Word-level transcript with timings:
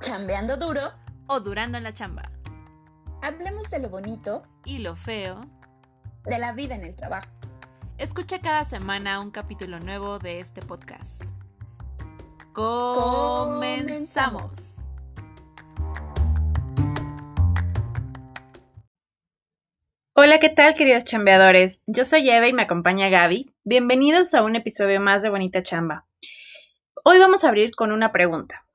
chambeando 0.00 0.56
duro 0.56 0.92
o 1.26 1.40
durando 1.40 1.76
en 1.78 1.84
la 1.84 1.92
chamba. 1.92 2.30
Hablemos 3.22 3.68
de 3.70 3.80
lo 3.80 3.88
bonito 3.88 4.44
y 4.64 4.78
lo 4.78 4.94
feo 4.96 5.40
de 6.24 6.38
la 6.38 6.52
vida 6.52 6.74
en 6.74 6.84
el 6.84 6.94
trabajo. 6.94 7.28
Escucha 7.98 8.40
cada 8.40 8.64
semana 8.64 9.20
un 9.20 9.30
capítulo 9.32 9.80
nuevo 9.80 10.18
de 10.20 10.40
este 10.40 10.62
podcast. 10.62 11.22
Comenzamos. 12.52 13.96
Hola, 20.14 20.38
¿qué 20.40 20.48
tal 20.48 20.74
queridos 20.74 21.04
chambeadores? 21.04 21.82
Yo 21.86 22.04
soy 22.04 22.28
Eva 22.28 22.48
y 22.48 22.52
me 22.52 22.62
acompaña 22.62 23.08
Gaby. 23.08 23.54
Bienvenidos 23.64 24.34
a 24.34 24.42
un 24.42 24.56
episodio 24.56 25.00
más 25.00 25.22
de 25.22 25.30
Bonita 25.30 25.62
Chamba. 25.62 26.06
Hoy 27.04 27.18
vamos 27.18 27.44
a 27.44 27.48
abrir 27.48 27.74
con 27.76 27.92
una 27.92 28.10
pregunta. 28.10 28.67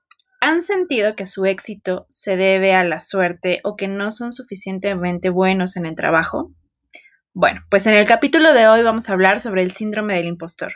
¿Han 0.45 0.61
sentido 0.61 1.15
que 1.15 1.25
su 1.25 1.45
éxito 1.45 2.05
se 2.09 2.35
debe 2.35 2.73
a 2.73 2.83
la 2.83 2.99
suerte 2.99 3.61
o 3.63 3.77
que 3.77 3.87
no 3.87 4.11
son 4.11 4.33
suficientemente 4.33 5.29
buenos 5.29 5.77
en 5.77 5.85
el 5.85 5.95
trabajo? 5.95 6.51
Bueno, 7.33 7.61
pues 7.69 7.87
en 7.87 7.93
el 7.93 8.05
capítulo 8.05 8.51
de 8.51 8.67
hoy 8.67 8.83
vamos 8.83 9.07
a 9.07 9.13
hablar 9.13 9.39
sobre 9.39 9.63
el 9.63 9.71
síndrome 9.71 10.15
del 10.15 10.25
impostor. 10.25 10.73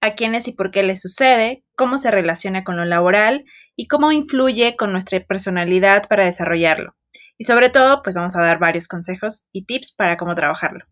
A 0.00 0.14
quiénes 0.16 0.48
y 0.48 0.54
por 0.54 0.72
qué 0.72 0.82
le 0.82 0.96
sucede, 0.96 1.62
cómo 1.76 1.98
se 1.98 2.10
relaciona 2.10 2.64
con 2.64 2.76
lo 2.76 2.84
laboral 2.84 3.44
y 3.76 3.86
cómo 3.86 4.10
influye 4.10 4.74
con 4.74 4.90
nuestra 4.90 5.20
personalidad 5.20 6.08
para 6.08 6.24
desarrollarlo. 6.24 6.96
Y 7.38 7.44
sobre 7.44 7.70
todo, 7.70 8.02
pues 8.02 8.16
vamos 8.16 8.34
a 8.34 8.42
dar 8.42 8.58
varios 8.58 8.88
consejos 8.88 9.46
y 9.52 9.66
tips 9.66 9.92
para 9.92 10.16
cómo 10.16 10.34
trabajarlo. 10.34 10.84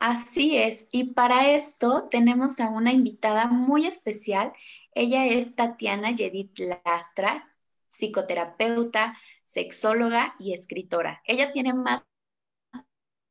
Así 0.00 0.56
es, 0.56 0.88
y 0.90 1.12
para 1.12 1.50
esto 1.50 2.08
tenemos 2.10 2.58
a 2.58 2.70
una 2.70 2.90
invitada 2.90 3.46
muy 3.46 3.86
especial 3.86 4.52
ella 4.92 5.26
es 5.26 5.54
Tatiana 5.54 6.10
Yedit 6.10 6.58
Lastra, 6.58 7.48
psicoterapeuta, 7.88 9.18
sexóloga 9.44 10.34
y 10.38 10.54
escritora. 10.54 11.22
Ella 11.26 11.52
tiene 11.52 11.74
más 11.74 12.02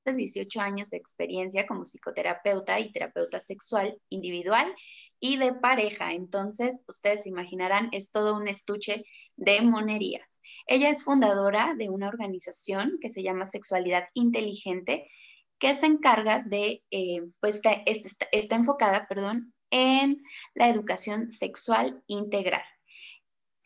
de 0.05 0.13
18 0.13 0.61
años 0.61 0.89
de 0.89 0.97
experiencia 0.97 1.65
como 1.65 1.85
psicoterapeuta 1.85 2.79
y 2.79 2.91
terapeuta 2.91 3.39
sexual 3.39 3.99
individual 4.09 4.73
y 5.19 5.37
de 5.37 5.53
pareja. 5.53 6.13
Entonces, 6.13 6.83
ustedes 6.87 7.23
se 7.23 7.29
imaginarán, 7.29 7.89
es 7.91 8.11
todo 8.11 8.35
un 8.35 8.47
estuche 8.47 9.03
de 9.35 9.61
monerías. 9.61 10.41
Ella 10.67 10.89
es 10.89 11.03
fundadora 11.03 11.73
de 11.77 11.89
una 11.89 12.07
organización 12.07 12.97
que 13.01 13.09
se 13.09 13.23
llama 13.23 13.45
Sexualidad 13.45 14.07
Inteligente, 14.13 15.09
que 15.57 15.73
se 15.75 15.87
encarga 15.87 16.43
de, 16.43 16.83
eh, 16.91 17.21
pues 17.39 17.55
está, 17.55 17.73
está, 18.31 18.55
enfocada, 18.55 19.07
perdón, 19.07 19.53
en 19.71 20.23
la 20.53 20.69
educación 20.69 21.29
sexual 21.29 22.03
integral. 22.07 22.63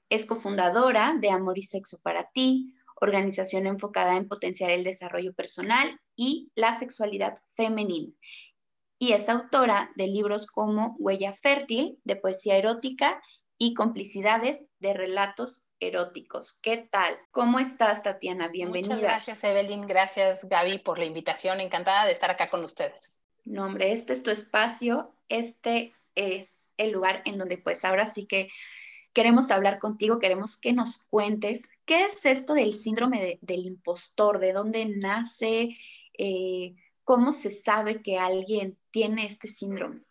Es 0.09 0.25
cofundadora 0.25 1.15
de 1.19 1.29
Amor 1.29 1.57
y 1.57 1.63
Sexo 1.63 1.97
para 2.03 2.29
Ti, 2.33 2.73
organización 3.01 3.67
enfocada 3.67 4.15
en 4.15 4.27
potenciar 4.27 4.69
el 4.69 4.83
desarrollo 4.83 5.33
personal 5.33 5.99
y 6.15 6.51
la 6.55 6.77
sexualidad 6.77 7.39
femenina. 7.51 8.13
Y 8.99 9.13
es 9.13 9.27
autora 9.27 9.91
de 9.95 10.07
libros 10.07 10.47
como 10.47 10.95
Huella 10.99 11.33
Fértil, 11.33 11.99
de 12.03 12.15
poesía 12.15 12.57
erótica 12.57 13.21
y 13.57 13.73
Complicidades 13.73 14.61
de 14.79 14.93
relatos 14.93 15.67
eróticos. 15.79 16.59
¿Qué 16.61 16.77
tal? 16.91 17.17
¿Cómo 17.31 17.59
estás, 17.59 18.03
Tatiana? 18.03 18.47
Bienvenida. 18.47 18.95
Muchas 18.95 19.01
gracias, 19.01 19.43
Evelyn. 19.43 19.85
Gracias, 19.87 20.47
Gaby, 20.47 20.79
por 20.79 20.99
la 20.99 21.05
invitación. 21.05 21.59
Encantada 21.59 22.05
de 22.05 22.11
estar 22.11 22.31
acá 22.31 22.49
con 22.49 22.63
ustedes. 22.63 23.22
No, 23.45 23.65
hombre, 23.65 23.91
este 23.91 24.13
es 24.13 24.23
tu 24.23 24.31
espacio, 24.31 25.13
este 25.29 25.93
es 26.15 26.69
el 26.77 26.91
lugar 26.91 27.21
en 27.25 27.37
donde 27.37 27.57
pues 27.57 27.83
ahora 27.85 28.05
sí 28.05 28.25
que 28.25 28.49
queremos 29.13 29.51
hablar 29.51 29.79
contigo, 29.79 30.19
queremos 30.19 30.57
que 30.57 30.73
nos 30.73 31.03
cuentes 31.03 31.63
qué 31.85 32.05
es 32.05 32.25
esto 32.25 32.53
del 32.53 32.73
síndrome 32.73 33.39
del 33.41 33.65
impostor, 33.65 34.39
de 34.39 34.53
dónde 34.53 34.85
nace, 34.85 35.77
eh, 36.17 36.75
cómo 37.03 37.31
se 37.31 37.51
sabe 37.51 38.01
que 38.01 38.17
alguien 38.17 38.77
tiene 38.91 39.25
este 39.25 39.47
síndrome. 39.47 40.01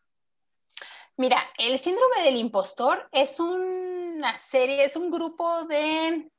Mira, 1.16 1.42
el 1.58 1.78
síndrome 1.78 2.22
del 2.24 2.36
impostor 2.36 3.08
es 3.12 3.38
una 3.38 4.36
serie, 4.38 4.84
es 4.84 4.96
un 4.96 5.10
grupo 5.10 5.64
de 5.64 6.30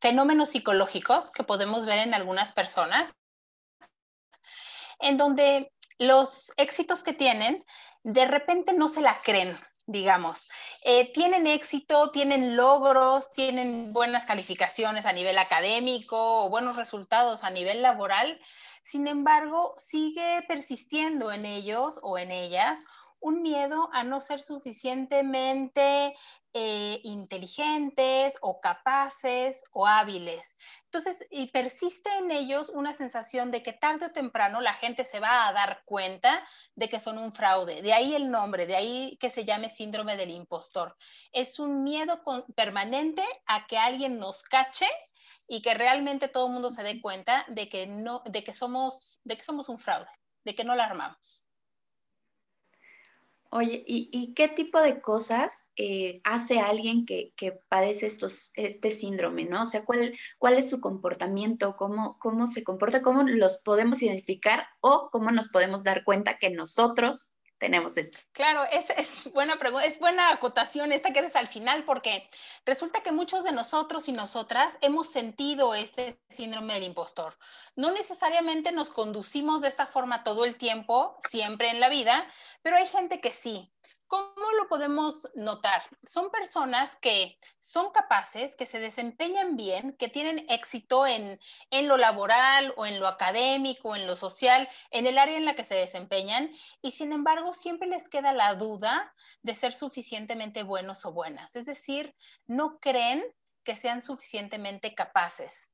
fenómenos 0.00 0.50
psicológicos 0.50 1.30
que 1.30 1.44
podemos 1.44 1.86
ver 1.86 1.98
en 1.98 2.14
algunas 2.14 2.52
personas, 2.52 3.14
en 5.00 5.16
donde 5.16 5.72
los 5.98 6.52
éxitos 6.56 7.02
que 7.02 7.12
tienen 7.12 7.64
de 8.02 8.26
repente 8.26 8.72
no 8.72 8.88
se 8.88 9.00
la 9.00 9.20
creen, 9.22 9.58
digamos. 9.86 10.48
Eh, 10.84 11.12
tienen 11.12 11.46
éxito, 11.46 12.10
tienen 12.10 12.56
logros, 12.56 13.30
tienen 13.30 13.92
buenas 13.92 14.26
calificaciones 14.26 15.06
a 15.06 15.12
nivel 15.12 15.38
académico 15.38 16.48
buenos 16.48 16.76
resultados 16.76 17.44
a 17.44 17.50
nivel 17.50 17.82
laboral. 17.82 18.40
Sin 18.82 19.08
embargo, 19.08 19.74
sigue 19.76 20.44
persistiendo 20.46 21.32
en 21.32 21.44
ellos 21.44 21.98
o 22.02 22.18
en 22.18 22.30
ellas 22.30 22.86
un 23.20 23.42
miedo 23.42 23.88
a 23.92 24.04
no 24.04 24.20
ser 24.20 24.42
suficientemente 24.42 26.14
eh, 26.52 27.00
inteligentes 27.04 28.38
o 28.40 28.60
capaces 28.60 29.62
o 29.72 29.86
hábiles. 29.86 30.56
Entonces, 30.84 31.26
y 31.30 31.50
persiste 31.50 32.08
en 32.18 32.30
ellos 32.30 32.70
una 32.70 32.92
sensación 32.92 33.50
de 33.50 33.62
que 33.62 33.72
tarde 33.72 34.06
o 34.06 34.12
temprano 34.12 34.60
la 34.60 34.74
gente 34.74 35.04
se 35.04 35.20
va 35.20 35.48
a 35.48 35.52
dar 35.52 35.82
cuenta 35.84 36.42
de 36.74 36.88
que 36.88 36.98
son 36.98 37.18
un 37.18 37.32
fraude. 37.32 37.82
De 37.82 37.92
ahí 37.92 38.14
el 38.14 38.30
nombre, 38.30 38.66
de 38.66 38.76
ahí 38.76 39.18
que 39.20 39.28
se 39.28 39.44
llame 39.44 39.68
síndrome 39.68 40.16
del 40.16 40.30
impostor. 40.30 40.96
Es 41.32 41.58
un 41.58 41.82
miedo 41.82 42.22
permanente 42.54 43.22
a 43.46 43.66
que 43.66 43.76
alguien 43.76 44.18
nos 44.18 44.42
cache 44.42 44.86
y 45.48 45.62
que 45.62 45.74
realmente 45.74 46.28
todo 46.28 46.46
el 46.46 46.52
mundo 46.52 46.70
se 46.70 46.82
dé 46.82 47.00
cuenta 47.00 47.44
de 47.48 47.68
que 47.68 47.86
no, 47.86 48.22
de 48.24 48.42
que 48.44 48.52
somos, 48.52 49.20
de 49.24 49.36
que 49.36 49.44
somos 49.44 49.68
un 49.68 49.78
fraude, 49.78 50.10
de 50.44 50.54
que 50.54 50.64
no 50.64 50.74
la 50.74 50.84
armamos. 50.84 51.45
Oye, 53.50 53.84
¿y, 53.86 54.34
qué 54.34 54.48
tipo 54.48 54.80
de 54.80 55.00
cosas 55.00 55.66
eh, 55.76 56.20
hace 56.24 56.58
alguien 56.58 57.06
que, 57.06 57.32
padece 57.68 58.06
estos, 58.06 58.52
este 58.54 58.90
síndrome, 58.90 59.44
no? 59.44 59.62
O 59.62 59.66
sea, 59.66 59.84
¿cuál, 59.84 60.14
cuál 60.38 60.58
es 60.58 60.68
su 60.70 60.80
comportamiento? 60.80 61.76
¿Cómo, 61.76 62.18
¿Cómo 62.18 62.46
se 62.46 62.64
comporta? 62.64 63.02
¿Cómo 63.02 63.22
los 63.22 63.58
podemos 63.58 64.02
identificar? 64.02 64.66
¿O 64.80 65.10
cómo 65.10 65.30
nos 65.30 65.48
podemos 65.48 65.84
dar 65.84 66.04
cuenta 66.04 66.38
que 66.38 66.50
nosotros 66.50 67.35
tenemos 67.58 67.96
esto? 67.96 68.18
Claro, 68.32 68.64
es, 68.70 69.32
buena 69.32 69.58
pregunta, 69.58 69.86
es 69.86 69.98
buena 69.98 70.30
acotación 70.30 70.92
esta 70.92 71.12
que 71.12 71.20
es 71.20 71.36
al 71.36 71.48
final, 71.48 71.84
porque 71.84 72.28
resulta 72.64 73.02
que 73.02 73.12
muchos 73.12 73.44
de 73.44 73.52
nosotros 73.52 74.08
y 74.08 74.12
nosotras 74.12 74.76
hemos 74.80 75.10
sentido 75.10 75.74
este 75.74 76.20
síndrome 76.28 76.74
del 76.74 76.84
impostor. 76.84 77.36
No 77.74 77.90
necesariamente 77.90 78.72
nos 78.72 78.90
conducimos 78.90 79.60
de 79.60 79.68
esta 79.68 79.86
forma 79.86 80.22
todo 80.22 80.44
el 80.44 80.56
tiempo, 80.56 81.18
siempre 81.28 81.70
en 81.70 81.80
la 81.80 81.88
vida, 81.88 82.26
pero 82.62 82.76
hay 82.76 82.86
gente 82.86 83.20
que 83.20 83.32
sí. 83.32 83.72
¿Cómo 84.08 84.52
lo 84.56 84.68
podemos 84.68 85.28
notar? 85.34 85.82
Son 86.02 86.30
personas 86.30 86.96
que 86.96 87.38
son 87.58 87.90
capaces, 87.90 88.54
que 88.54 88.66
se 88.66 88.78
desempeñan 88.78 89.56
bien, 89.56 89.96
que 89.98 90.08
tienen 90.08 90.46
éxito 90.48 91.06
en, 91.06 91.40
en, 91.70 91.88
lo 91.88 91.96
laboral 91.96 92.72
o 92.76 92.86
en 92.86 93.00
lo 93.00 93.08
académico, 93.08 93.96
en 93.96 94.06
lo 94.06 94.14
social, 94.14 94.68
en 94.90 95.06
el 95.06 95.18
área 95.18 95.36
en 95.36 95.44
la 95.44 95.56
que 95.56 95.64
se 95.64 95.74
desempeñan, 95.74 96.52
y 96.82 96.92
sin 96.92 97.12
embargo 97.12 97.52
siempre 97.52 97.88
les 97.88 98.08
queda 98.08 98.32
la 98.32 98.54
duda 98.54 99.12
de 99.42 99.54
ser 99.54 99.72
suficientemente 99.72 100.62
buenos 100.62 101.04
o 101.04 101.12
buenas. 101.12 101.56
Es 101.56 101.66
decir, 101.66 102.14
no 102.46 102.78
creen 102.78 103.24
que 103.64 103.74
sean 103.74 104.02
suficientemente 104.02 104.94
capaces 104.94 105.72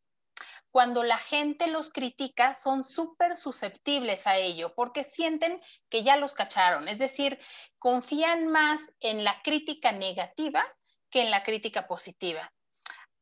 cuando 0.73 1.05
la 1.05 1.19
gente 1.19 1.67
los 1.69 1.91
critica, 1.91 2.55
son 2.55 2.83
súper 2.83 3.37
susceptibles 3.37 4.27
a 4.27 4.39
ello 4.39 4.75
porque 4.75 5.05
sienten 5.05 5.61
que 5.91 6.03
ya 6.03 6.17
los 6.17 6.33
cacharon. 6.33 6.89
Es 6.89 6.99
decir, 6.99 7.39
confían 7.79 8.49
más 8.49 8.81
en 9.01 9.23
la 9.23 9.41
crítica 9.43 9.93
negativa 9.93 10.65
que 11.11 11.21
en 11.21 11.31
la 11.31 11.43
crítica 11.43 11.87
positiva. 11.87 12.53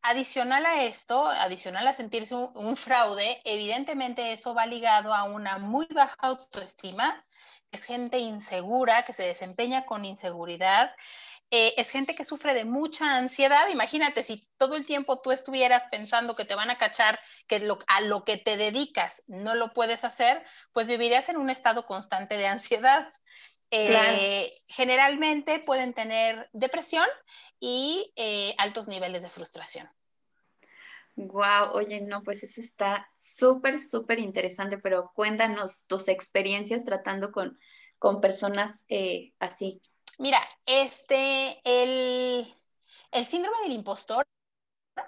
Adicional 0.02 0.64
a 0.64 0.84
esto, 0.84 1.26
adicional 1.26 1.86
a 1.86 1.92
sentirse 1.92 2.34
un, 2.34 2.76
fraude, 2.76 3.42
evidentemente 3.44 4.32
eso 4.32 4.54
va 4.54 4.64
ligado 4.64 5.12
a 5.12 5.24
una 5.24 5.58
muy 5.58 5.86
baja 5.90 6.16
autoestima, 6.20 7.26
es 7.70 7.84
gente 7.84 8.18
insegura, 8.18 9.02
que 9.04 9.12
se 9.12 9.24
desempeña 9.24 9.84
con 9.84 10.06
inseguridad, 10.06 10.94
eh, 11.50 11.74
es 11.76 11.90
gente 11.90 12.14
que 12.14 12.24
sufre 12.24 12.54
de 12.54 12.64
mucha 12.64 13.16
ansiedad. 13.16 13.68
Imagínate 13.70 14.22
si 14.22 14.46
todo 14.56 14.76
el 14.76 14.86
tiempo 14.86 15.20
tú 15.20 15.32
estuvieras 15.32 15.84
pensando 15.90 16.36
que 16.36 16.44
te 16.44 16.54
van 16.54 16.70
a 16.70 16.78
cachar, 16.78 17.18
que 17.48 17.68
a 17.88 18.00
lo 18.02 18.24
que 18.24 18.36
te 18.36 18.56
dedicas 18.56 19.24
no 19.26 19.54
lo 19.56 19.72
puedes 19.72 20.04
hacer, 20.04 20.44
pues 20.72 20.86
vivirías 20.86 21.28
en 21.28 21.36
un 21.36 21.50
estado 21.50 21.86
constante 21.86 22.36
de 22.36 22.46
ansiedad. 22.46 23.12
Eh, 23.72 24.52
generalmente 24.68 25.58
pueden 25.60 25.92
tener 25.92 26.48
depresión 26.52 27.06
y 27.58 28.12
eh, 28.16 28.54
altos 28.58 28.86
niveles 28.86 29.22
de 29.22 29.30
frustración. 29.30 29.88
Wow, 31.16 31.72
oye, 31.72 32.00
no, 32.00 32.22
pues 32.22 32.44
eso 32.44 32.60
está 32.60 33.10
súper, 33.18 33.78
súper 33.80 34.20
interesante, 34.20 34.78
pero 34.78 35.12
cuéntanos 35.14 35.86
tus 35.86 36.08
experiencias 36.08 36.84
tratando 36.84 37.32
con, 37.32 37.58
con 37.98 38.20
personas 38.20 38.84
así. 39.40 39.82
Mira, 40.20 40.46
este, 40.66 41.62
el, 41.64 42.46
síndrome 43.26 43.56
del 43.62 43.72
impostor 43.72 44.26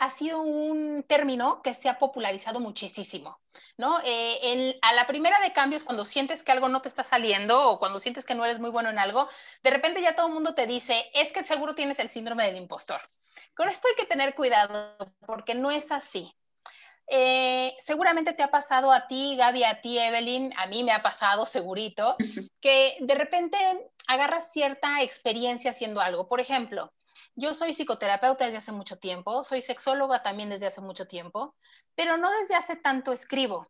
ha 0.01 0.09
sido 0.09 0.41
un 0.41 1.03
término 1.07 1.61
que 1.61 1.75
se 1.75 1.91
ha 1.91 1.99
popularizado 1.99 2.61
muchísimo, 2.61 3.39
¿no? 3.77 4.01
Eh, 4.07 4.79
a 4.81 4.95
la 4.95 5.07
primera 5.07 5.39
de 5.41 5.53
cambios, 5.53 5.85
cuando 5.85 6.07
sientes 6.07 6.43
que 6.43 6.53
algo 6.53 6.71
no 6.71 6.81
te 6.81 6.89
está 6.89 7.05
saliendo 7.05 7.73
o 7.73 7.79
cuando 7.79 8.01
sientes 8.01 8.25
que 8.25 8.35
no 8.35 8.47
eres 8.47 8.59
muy 8.59 8.71
bueno 8.71 8.89
en 8.89 8.99
algo, 8.99 9.29
de 9.63 9.71
repente 9.71 10.01
ya 10.01 10.17
todo 10.17 10.29
el 10.29 10.33
mundo 10.33 10.55
te 10.55 10.67
dice, 10.67 11.11
es 11.13 11.31
que 11.31 11.45
seguro 11.45 11.75
tienes 11.75 11.99
el 11.99 12.09
síndrome 12.09 12.47
del 12.47 12.57
impostor. 12.57 13.03
Con 13.55 13.69
esto 13.69 13.89
hay 13.89 13.95
que 13.97 14.07
tener 14.07 14.35
cuidado 14.35 14.97
porque 15.27 15.55
no 15.55 15.71
es 15.71 15.93
así. 15.93 16.35
Eh, 17.07 17.75
seguramente 17.79 18.33
te 18.33 18.43
ha 18.43 18.51
pasado 18.51 18.91
a 18.91 19.07
ti, 19.07 19.37
Gaby, 19.37 19.65
a 19.65 19.83
ti, 19.83 19.99
Evelyn, 19.99 20.55
a 20.57 20.67
mí 20.69 20.83
me 20.85 20.93
ha 20.93 21.03
pasado 21.03 21.45
segurito, 21.45 22.17
que 22.63 22.97
de 23.01 23.15
repente 23.15 23.59
agarras 24.13 24.53
cierta 24.53 25.03
experiencia 25.03 25.71
haciendo 25.71 26.01
algo. 26.01 26.29
Por 26.29 26.41
ejemplo, 26.41 26.93
yo 27.35 27.55
soy 27.55 27.73
psicoterapeuta 27.73 28.45
desde 28.45 28.59
hace 28.59 28.73
mucho 28.73 28.99
tiempo, 28.99 29.45
soy 29.45 29.63
sexóloga 29.63 30.23
también 30.23 30.51
desde 30.51 30.67
hace 30.67 30.81
mucho 30.81 31.07
tiempo, 31.07 31.55
pero 31.95 32.17
no 32.17 32.31
desde 32.41 32.55
hace 32.55 32.77
tanto 32.77 33.13
escribo. 33.13 33.69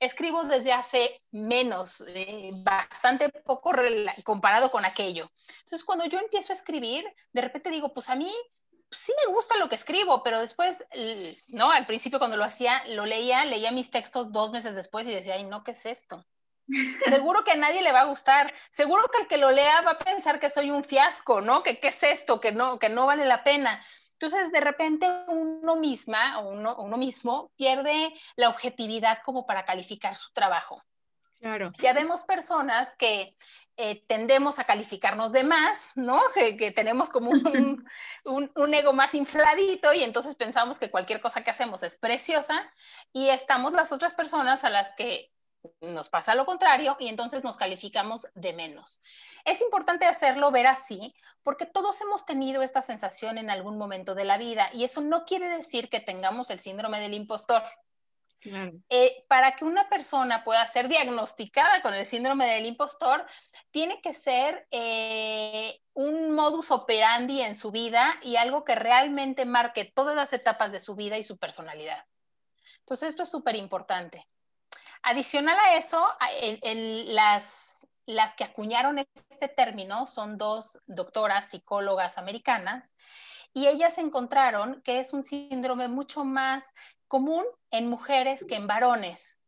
Escribo 0.00 0.44
desde 0.44 0.72
hace 0.72 1.20
menos, 1.30 2.04
eh, 2.08 2.50
bastante 2.54 3.28
poco 3.28 3.72
comparado 4.24 4.70
con 4.70 4.84
aquello. 4.84 5.30
Entonces, 5.60 5.84
cuando 5.84 6.06
yo 6.06 6.18
empiezo 6.18 6.52
a 6.52 6.56
escribir, 6.56 7.04
de 7.32 7.40
repente 7.40 7.70
digo, 7.70 7.92
pues 7.92 8.08
a 8.08 8.16
mí 8.16 8.32
sí 8.90 9.12
me 9.24 9.32
gusta 9.32 9.56
lo 9.58 9.68
que 9.68 9.74
escribo, 9.74 10.22
pero 10.22 10.40
después, 10.40 10.84
¿no? 11.48 11.70
Al 11.70 11.86
principio 11.86 12.18
cuando 12.18 12.36
lo 12.36 12.44
hacía, 12.44 12.82
lo 12.88 13.06
leía, 13.06 13.44
leía 13.44 13.70
mis 13.70 13.90
textos 13.90 14.32
dos 14.32 14.50
meses 14.50 14.74
después 14.74 15.06
y 15.06 15.14
decía, 15.14 15.34
ay, 15.34 15.44
no, 15.44 15.64
¿qué 15.64 15.70
es 15.72 15.86
esto? 15.86 16.24
Seguro 17.08 17.44
que 17.44 17.52
a 17.52 17.56
nadie 17.56 17.82
le 17.82 17.92
va 17.92 18.00
a 18.00 18.06
gustar. 18.06 18.52
Seguro 18.70 19.04
que 19.10 19.22
el 19.22 19.28
que 19.28 19.36
lo 19.36 19.50
lea 19.50 19.80
va 19.82 19.92
a 19.92 19.98
pensar 19.98 20.40
que 20.40 20.50
soy 20.50 20.70
un 20.70 20.84
fiasco, 20.84 21.40
¿no? 21.40 21.62
Que 21.62 21.78
qué 21.78 21.88
es 21.88 22.02
esto, 22.02 22.40
que 22.40 22.52
no, 22.52 22.78
que 22.78 22.88
no 22.88 23.06
vale 23.06 23.24
la 23.26 23.44
pena. 23.44 23.80
Entonces, 24.12 24.52
de 24.52 24.60
repente 24.60 25.06
uno 25.26 25.76
misma 25.76 26.38
o 26.38 26.50
uno, 26.50 26.76
uno 26.76 26.96
mismo 26.96 27.50
pierde 27.56 28.12
la 28.36 28.48
objetividad 28.48 29.18
como 29.24 29.46
para 29.46 29.64
calificar 29.64 30.14
su 30.16 30.32
trabajo. 30.32 30.82
Claro. 31.40 31.72
Ya 31.82 31.92
vemos 31.92 32.22
personas 32.22 32.92
que 32.92 33.34
eh, 33.76 34.04
tendemos 34.06 34.60
a 34.60 34.64
calificarnos 34.64 35.32
de 35.32 35.42
más, 35.42 35.90
¿no? 35.96 36.20
Que, 36.34 36.70
tenemos 36.70 37.10
como 37.10 37.32
un, 37.32 37.84
un, 38.26 38.52
un, 38.54 38.74
ego 38.74 38.92
más 38.92 39.12
infladito 39.16 39.92
y 39.92 40.04
entonces 40.04 40.36
pensamos 40.36 40.78
que 40.78 40.88
cualquier 40.88 41.20
cosa 41.20 41.42
que 41.42 41.50
hacemos 41.50 41.82
es 41.82 41.96
preciosa 41.96 42.72
y 43.12 43.28
estamos 43.30 43.72
las 43.72 43.90
otras 43.90 44.14
personas 44.14 44.62
a 44.62 44.70
las 44.70 44.92
que 44.92 45.31
nos 45.80 46.08
pasa 46.08 46.34
lo 46.34 46.46
contrario 46.46 46.96
y 46.98 47.08
entonces 47.08 47.44
nos 47.44 47.56
calificamos 47.56 48.26
de 48.34 48.52
menos. 48.52 49.00
Es 49.44 49.60
importante 49.60 50.06
hacerlo 50.06 50.50
ver 50.50 50.66
así 50.66 51.14
porque 51.42 51.66
todos 51.66 52.00
hemos 52.00 52.24
tenido 52.24 52.62
esta 52.62 52.82
sensación 52.82 53.38
en 53.38 53.50
algún 53.50 53.78
momento 53.78 54.14
de 54.14 54.24
la 54.24 54.38
vida 54.38 54.70
y 54.72 54.84
eso 54.84 55.00
no 55.00 55.24
quiere 55.24 55.48
decir 55.48 55.88
que 55.88 56.00
tengamos 56.00 56.50
el 56.50 56.60
síndrome 56.60 57.00
del 57.00 57.14
impostor. 57.14 57.62
Eh, 58.88 59.24
para 59.28 59.54
que 59.54 59.64
una 59.64 59.88
persona 59.88 60.42
pueda 60.42 60.66
ser 60.66 60.88
diagnosticada 60.88 61.80
con 61.80 61.94
el 61.94 62.04
síndrome 62.04 62.46
del 62.46 62.66
impostor, 62.66 63.24
tiene 63.70 64.00
que 64.00 64.14
ser 64.14 64.66
eh, 64.72 65.80
un 65.94 66.32
modus 66.32 66.72
operandi 66.72 67.40
en 67.40 67.54
su 67.54 67.70
vida 67.70 68.12
y 68.22 68.34
algo 68.34 68.64
que 68.64 68.74
realmente 68.74 69.44
marque 69.44 69.84
todas 69.84 70.16
las 70.16 70.32
etapas 70.32 70.72
de 70.72 70.80
su 70.80 70.96
vida 70.96 71.18
y 71.18 71.22
su 71.22 71.38
personalidad. 71.38 72.04
Entonces, 72.80 73.10
esto 73.10 73.22
es 73.22 73.30
súper 73.30 73.54
importante. 73.54 74.26
Adicional 75.02 75.58
a 75.58 75.76
eso, 75.76 76.00
las, 77.06 78.34
que 78.36 78.44
acuñaron 78.44 78.98
este 78.98 79.48
término 79.48 80.06
son 80.06 80.38
dos 80.38 80.78
doctoras 80.86 81.48
psicólogas 81.48 82.18
americanas 82.18 82.94
y 83.52 83.66
ellas 83.66 83.98
encontraron 83.98 84.80
que 84.82 85.00
es 85.00 85.12
un 85.12 85.24
síndrome 85.24 85.88
mucho 85.88 86.24
más 86.24 86.72
común 87.08 87.44
en 87.70 87.88
mujeres 87.88 88.44
que 88.46 88.54
en 88.54 88.68
varones. 88.68 89.41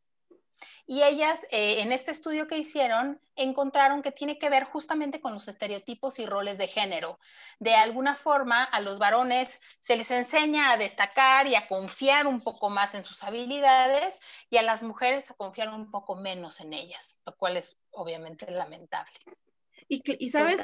Y 0.86 1.02
ellas, 1.02 1.46
eh, 1.50 1.80
en 1.80 1.92
este 1.92 2.10
estudio 2.10 2.46
que 2.46 2.58
hicieron, 2.58 3.20
encontraron 3.36 4.02
que 4.02 4.12
tiene 4.12 4.38
que 4.38 4.50
ver 4.50 4.64
justamente 4.64 5.20
con 5.20 5.34
los 5.34 5.48
estereotipos 5.48 6.18
y 6.18 6.26
roles 6.26 6.58
de 6.58 6.68
género. 6.68 7.18
De 7.58 7.74
alguna 7.74 8.14
forma, 8.14 8.64
a 8.64 8.80
los 8.80 8.98
varones 8.98 9.60
se 9.80 9.96
les 9.96 10.10
enseña 10.10 10.70
a 10.70 10.76
destacar 10.76 11.46
y 11.46 11.54
a 11.54 11.66
confiar 11.66 12.26
un 12.26 12.40
poco 12.40 12.70
más 12.70 12.94
en 12.94 13.04
sus 13.04 13.22
habilidades 13.24 14.20
y 14.50 14.56
a 14.56 14.62
las 14.62 14.82
mujeres 14.82 15.30
a 15.30 15.34
confiar 15.34 15.68
un 15.68 15.90
poco 15.90 16.16
menos 16.16 16.60
en 16.60 16.72
ellas, 16.72 17.18
lo 17.26 17.36
cual 17.36 17.56
es 17.56 17.80
obviamente 17.90 18.50
lamentable. 18.50 19.14
Y, 19.86 20.30
sabes, 20.30 20.62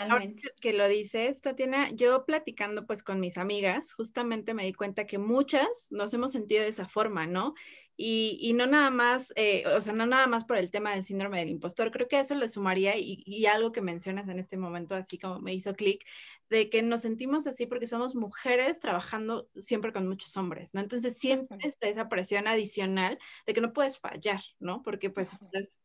que 0.61 0.73
lo 0.73 0.89
dices, 0.89 1.43
Tatiana, 1.43 1.91
yo 1.91 2.25
platicando 2.25 2.87
pues 2.87 3.03
con 3.03 3.21
mis 3.21 3.37
amigas, 3.37 3.93
justamente 3.93 4.55
me 4.55 4.65
di 4.65 4.73
cuenta 4.73 5.07
que 5.07 5.19
muchas 5.19 5.89
nos 5.91 6.15
hemos 6.15 6.33
sentido 6.33 6.63
de 6.63 6.71
esa 6.71 6.89
forma, 6.89 7.27
¿no? 7.27 7.55
Y, 8.03 8.55
no 8.55 8.67
nada 8.67 8.89
más, 8.91 9.31
eh, 9.37 9.65
o 9.77 9.81
sea, 9.83 9.93
no 9.93 10.07
nada 10.07 10.27
más 10.27 10.47
por 10.47 10.57
el 10.57 10.71
tema 10.71 10.93
del 10.93 11.03
síndrome 11.05 11.39
del 11.39 11.51
impostor, 11.51 11.91
creo 11.91 12.09
que 12.09 12.19
eso 12.19 12.35
le 12.35 12.49
sumaría 12.49 12.95
y, 12.97 13.45
algo 13.45 13.73
que 13.73 13.83
mencionas 13.83 14.27
en 14.31 14.39
este 14.39 14.57
momento, 14.57 14.95
así 14.95 15.19
como 15.19 15.39
me 15.39 15.53
hizo 15.53 15.75
clic, 15.75 16.07
de 16.49 16.71
que 16.71 16.81
nos 16.83 17.03
sentimos 17.03 17.47
así 17.47 17.67
porque 17.67 17.87
somos 17.87 18.15
mujeres 18.15 18.81
trabajando 18.81 19.51
siempre 19.55 19.93
con 19.93 20.09
muchos 20.09 20.35
hombres, 20.39 20.73
¿no? 20.73 20.81
Entonces 20.81 21.19
sientes 21.19 21.77
esa 21.83 22.09
presión 22.09 22.49
adicional 22.49 23.19
de 23.47 23.53
que 23.53 23.61
no 23.61 23.75
puedes 23.75 23.99
fallar, 23.99 24.41
¿no? 24.61 24.83
Porque 24.83 25.11
pues 25.11 25.33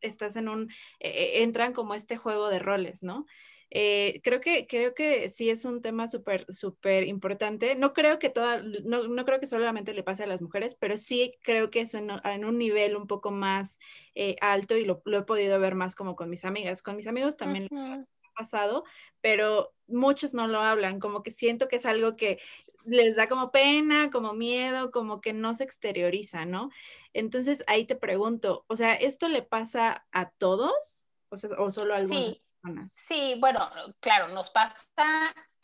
estás, 0.00 0.36
en 0.36 0.48
un, 0.48 0.70
eh, 1.00 1.42
entran 1.42 1.74
como 1.74 1.94
este 1.94 2.16
juego 2.16 2.48
de 2.48 2.60
roles, 2.60 3.02
¿no? 3.02 3.26
Eh, 3.70 4.20
creo, 4.22 4.40
que, 4.40 4.66
creo 4.66 4.94
que 4.94 5.28
sí 5.28 5.50
es 5.50 5.64
un 5.64 5.82
tema 5.82 6.08
súper, 6.08 6.46
súper 6.48 7.06
importante. 7.06 7.74
No 7.74 7.92
creo 7.92 8.18
que 8.18 8.30
toda, 8.30 8.62
no, 8.84 9.08
no, 9.08 9.24
creo 9.24 9.40
que 9.40 9.46
solamente 9.46 9.92
le 9.92 10.02
pase 10.02 10.22
a 10.22 10.28
las 10.28 10.40
mujeres, 10.40 10.76
pero 10.76 10.96
sí 10.96 11.34
creo 11.42 11.70
que 11.70 11.80
es 11.80 11.94
en, 11.94 12.10
un 12.44 12.58
nivel 12.58 12.96
un 12.96 13.06
poco 13.06 13.30
más 13.30 13.78
eh, 14.14 14.36
alto 14.40 14.76
y 14.76 14.84
lo, 14.84 15.02
lo, 15.04 15.18
he 15.18 15.22
podido 15.22 15.58
ver 15.58 15.74
más 15.74 15.94
como 15.94 16.14
con 16.14 16.30
mis 16.30 16.44
amigas. 16.44 16.82
Con 16.82 16.96
mis 16.96 17.08
amigos 17.08 17.36
también 17.36 17.68
lo 17.70 17.80
ha 17.80 18.04
pasado, 18.36 18.84
pero 19.20 19.74
muchos 19.88 20.32
no 20.32 20.46
lo 20.46 20.60
hablan, 20.60 21.00
como 21.00 21.22
que 21.22 21.30
siento 21.30 21.68
que 21.68 21.76
es 21.76 21.86
algo 21.86 22.16
que 22.16 22.38
les 22.84 23.16
da 23.16 23.26
como 23.26 23.50
pena, 23.50 24.10
como 24.10 24.32
miedo, 24.32 24.92
como 24.92 25.20
que 25.20 25.32
no 25.32 25.54
se 25.54 25.64
exterioriza, 25.64 26.44
¿no? 26.44 26.70
Entonces 27.12 27.64
ahí 27.66 27.84
te 27.84 27.96
pregunto, 27.96 28.64
o 28.68 28.76
sea, 28.76 28.94
¿esto 28.94 29.28
le 29.28 29.42
pasa 29.42 30.06
a 30.12 30.30
todos? 30.30 31.04
O, 31.28 31.36
sea, 31.36 31.50
o 31.58 31.70
solo 31.72 31.94
a 31.94 31.96
algunos? 31.96 32.26
Sí, 32.26 32.42
bueno, 33.40 33.70
claro, 34.00 34.28
nos 34.28 34.50
pasa, 34.50 34.86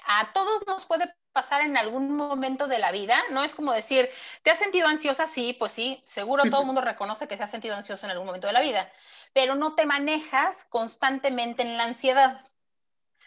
a 0.07 0.33
todos 0.33 0.63
nos 0.67 0.85
puede 0.87 1.13
pasar 1.33 1.63
en 1.63 1.77
algún 1.77 2.15
momento 2.15 2.67
de 2.69 2.79
la 2.79 2.93
vida, 2.93 3.17
no 3.31 3.43
es 3.43 3.55
como 3.55 3.73
decir, 3.73 4.09
¿te 4.43 4.51
has 4.51 4.59
sentido 4.59 4.87
ansiosa? 4.87 5.27
Sí, 5.27 5.55
pues 5.59 5.73
sí, 5.73 6.03
seguro 6.07 6.45
todo 6.51 6.61
el 6.61 6.67
mundo 6.67 6.83
reconoce 6.83 7.27
que 7.27 7.37
se 7.37 7.43
ha 7.43 7.47
sentido 7.47 7.75
ansioso 7.75 8.07
en 8.07 8.13
algún 8.13 8.27
momento 8.27 8.47
de 8.47 8.53
la 8.53 8.61
vida, 8.61 8.91
pero 9.33 9.55
no 9.55 9.75
te 9.75 9.87
manejas 9.87 10.65
constantemente 10.69 11.63
en 11.63 11.77
la 11.77 11.85
ansiedad. 11.85 12.45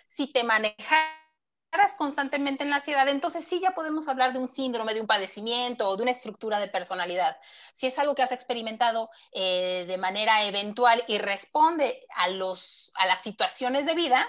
Si 0.08 0.28
te 0.28 0.44
manejas 0.44 1.25
constantemente 1.96 2.64
en 2.64 2.70
la 2.70 2.78
ansiedad, 2.78 3.08
entonces 3.08 3.46
sí 3.46 3.60
ya 3.60 3.72
podemos 3.72 4.08
hablar 4.08 4.34
de 4.34 4.40
un 4.40 4.48
síndrome, 4.48 4.94
de 4.94 5.02
un 5.02 5.08
padecimiento 5.08 5.90
o 5.90 5.96
de 5.96 6.04
una 6.04 6.12
estructura 6.12 6.60
de 6.60 6.68
personalidad. 6.68 7.38
Si 7.74 7.88
es 7.88 8.00
algo 8.00 8.16
que 8.16 8.24
has 8.24 8.32
experimentado 8.32 9.10
eh, 9.32 9.86
de 9.88 9.98
manera 9.98 10.44
eventual 10.46 11.04
y 11.08 11.18
responde 11.18 12.06
a, 12.16 12.30
los, 12.30 12.92
a 12.96 13.06
las 13.06 13.22
situaciones 13.22 13.86
de 13.86 13.96
vida, 13.96 14.26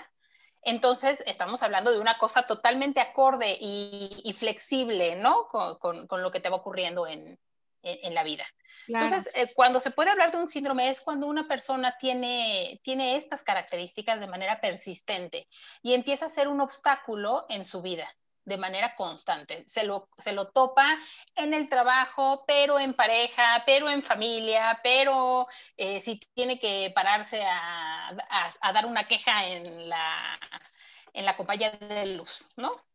entonces 0.67 1.23
estamos 1.27 1.63
hablando 1.63 1.93
de 1.93 2.01
una 2.01 2.19
cosa 2.19 2.43
totalmente 2.43 3.01
acorde 3.01 3.57
y, 3.61 4.35
flexible, 4.37 5.15
¿no? 5.15 5.47
Con, 5.49 6.09
lo 6.11 6.31
que 6.33 6.41
te 6.41 6.49
va 6.49 6.57
ocurriendo 6.57 7.07
en, 7.07 7.39
en, 7.83 8.15
la 8.15 8.25
vida. 8.25 8.45
Entonces, 8.89 9.31
eh, 9.35 9.53
cuando 9.55 9.81
se 9.81 9.91
puede 9.91 10.11
hablar 10.11 10.33
de 10.33 10.39
un 10.39 10.49
síndrome 10.49 10.89
es 10.89 11.01
cuando 11.01 11.27
una 11.27 11.47
persona 11.47 11.97
tiene, 11.99 12.81
tiene 12.83 13.17
estas 13.17 13.45
características 13.45 14.21
de 14.21 14.27
manera 14.27 14.61
persistente 14.61 15.49
y 15.83 15.95
empieza 15.95 16.27
a 16.27 16.31
ser 16.31 16.49
un 16.49 16.61
obstáculo 16.61 17.47
en 17.49 17.65
su 17.65 17.83
vida 17.83 18.09
de 18.47 18.57
manera 18.57 18.95
constante. 18.95 19.65
Se 19.67 19.83
lo, 19.83 20.09
se 20.17 20.33
lo 20.33 20.49
topa 20.49 20.87
en 21.35 21.53
el 21.53 21.69
trabajo, 21.69 22.45
pero 22.47 22.79
en 22.79 22.95
pareja, 22.95 23.63
pero 23.67 23.91
en 23.91 24.03
familia, 24.03 24.81
pero 24.83 25.49
eh, 25.77 26.01
si 26.01 26.19
tiene 26.33 26.59
que 26.59 26.93
pararse 26.95 27.43
a, 27.45 28.09
a, 28.61 28.73
dar 28.73 28.87
una 28.87 29.07
queja 29.07 29.47
en 29.47 29.89
la, 29.89 30.39
en 31.13 31.25
la 31.25 31.37
compañía 31.37 31.73
de 31.73 32.07
luz, 32.07 32.49
¿no? 32.57 32.87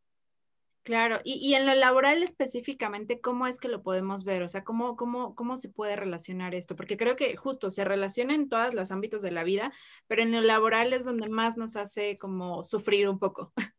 Claro, 0.84 1.20
y, 1.24 1.54
en 1.54 1.68
lo 1.68 1.76
laboral 1.76 2.24
específicamente, 2.24 3.22
¿cómo 3.22 3.46
es 3.46 3.60
que 3.60 3.68
lo 3.68 3.84
podemos 3.84 4.24
ver? 4.24 4.42
O 4.42 4.48
sea, 4.48 4.64
¿cómo, 4.64 4.96
cómo, 4.96 5.36
¿cómo 5.36 5.58
se 5.58 5.70
puede 5.70 5.96
relacionar 5.96 6.56
esto? 6.56 6.76
Porque 6.76 6.98
creo 6.98 7.16
que 7.16 7.36
justo 7.38 7.70
se 7.70 7.86
relaciona 7.86 8.34
en 8.34 8.50
todos 8.50 8.74
los 8.74 8.90
ámbitos 8.92 9.22
de 9.22 9.30
la 9.30 9.44
vida, 9.44 9.72
pero 10.08 10.24
en 10.24 10.32
lo 10.32 10.42
laboral 10.42 10.92
es 10.94 11.06
donde 11.06 11.30
más 11.30 11.56
nos 11.56 11.76
hace 11.76 12.18
como 12.18 12.64
sufrir 12.64 13.08
un 13.10 13.20
poco. 13.20 13.54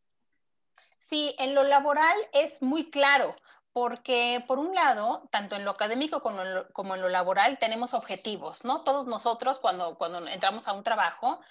Sí, 0.97 1.35
en 1.37 1.53
lo 1.53 1.63
laboral 1.63 2.15
es 2.31 2.61
muy 2.61 2.89
claro, 2.89 3.35
porque 3.73 4.41
por 4.47 4.57
un 4.57 4.73
lado, 4.73 5.27
tanto 5.31 5.57
en 5.57 5.65
lo 5.65 5.71
académico 5.71 6.21
como 6.21 6.41
en 6.43 6.53
lo, 6.53 6.71
como 6.71 6.95
en 6.95 7.01
lo 7.01 7.09
laboral 7.09 7.59
tenemos 7.59 7.93
objetivos, 7.93 8.63
¿no? 8.63 8.81
Todos 8.83 9.05
nosotros 9.05 9.59
cuando, 9.59 9.97
cuando 9.97 10.25
entramos 10.25 10.69
a 10.69 10.73
un 10.73 10.81
trabajo 10.81 11.41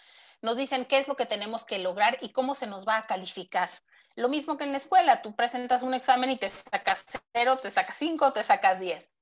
nos 0.42 0.56
dicen 0.56 0.84
qué 0.84 0.98
es 0.98 1.08
lo 1.08 1.16
que 1.16 1.26
tenemos 1.26 1.64
que 1.64 1.78
lograr 1.78 2.18
y 2.20 2.30
cómo 2.30 2.54
se 2.54 2.66
nos 2.66 2.86
va 2.86 2.98
a 2.98 3.06
calificar. 3.06 3.70
Lo 4.16 4.28
mismo 4.28 4.56
que 4.56 4.64
en 4.64 4.72
la 4.72 4.78
escuela, 4.78 5.22
tú 5.22 5.34
presentas 5.34 5.82
un 5.82 5.94
examen 5.94 6.30
y 6.30 6.36
te 6.36 6.50
sacas 6.50 7.06
cero, 7.32 7.56
te 7.56 7.70
sacas 7.70 7.96
cinco, 7.96 8.32
te 8.32 8.42
sacas 8.42 8.80
diez. 8.80 9.12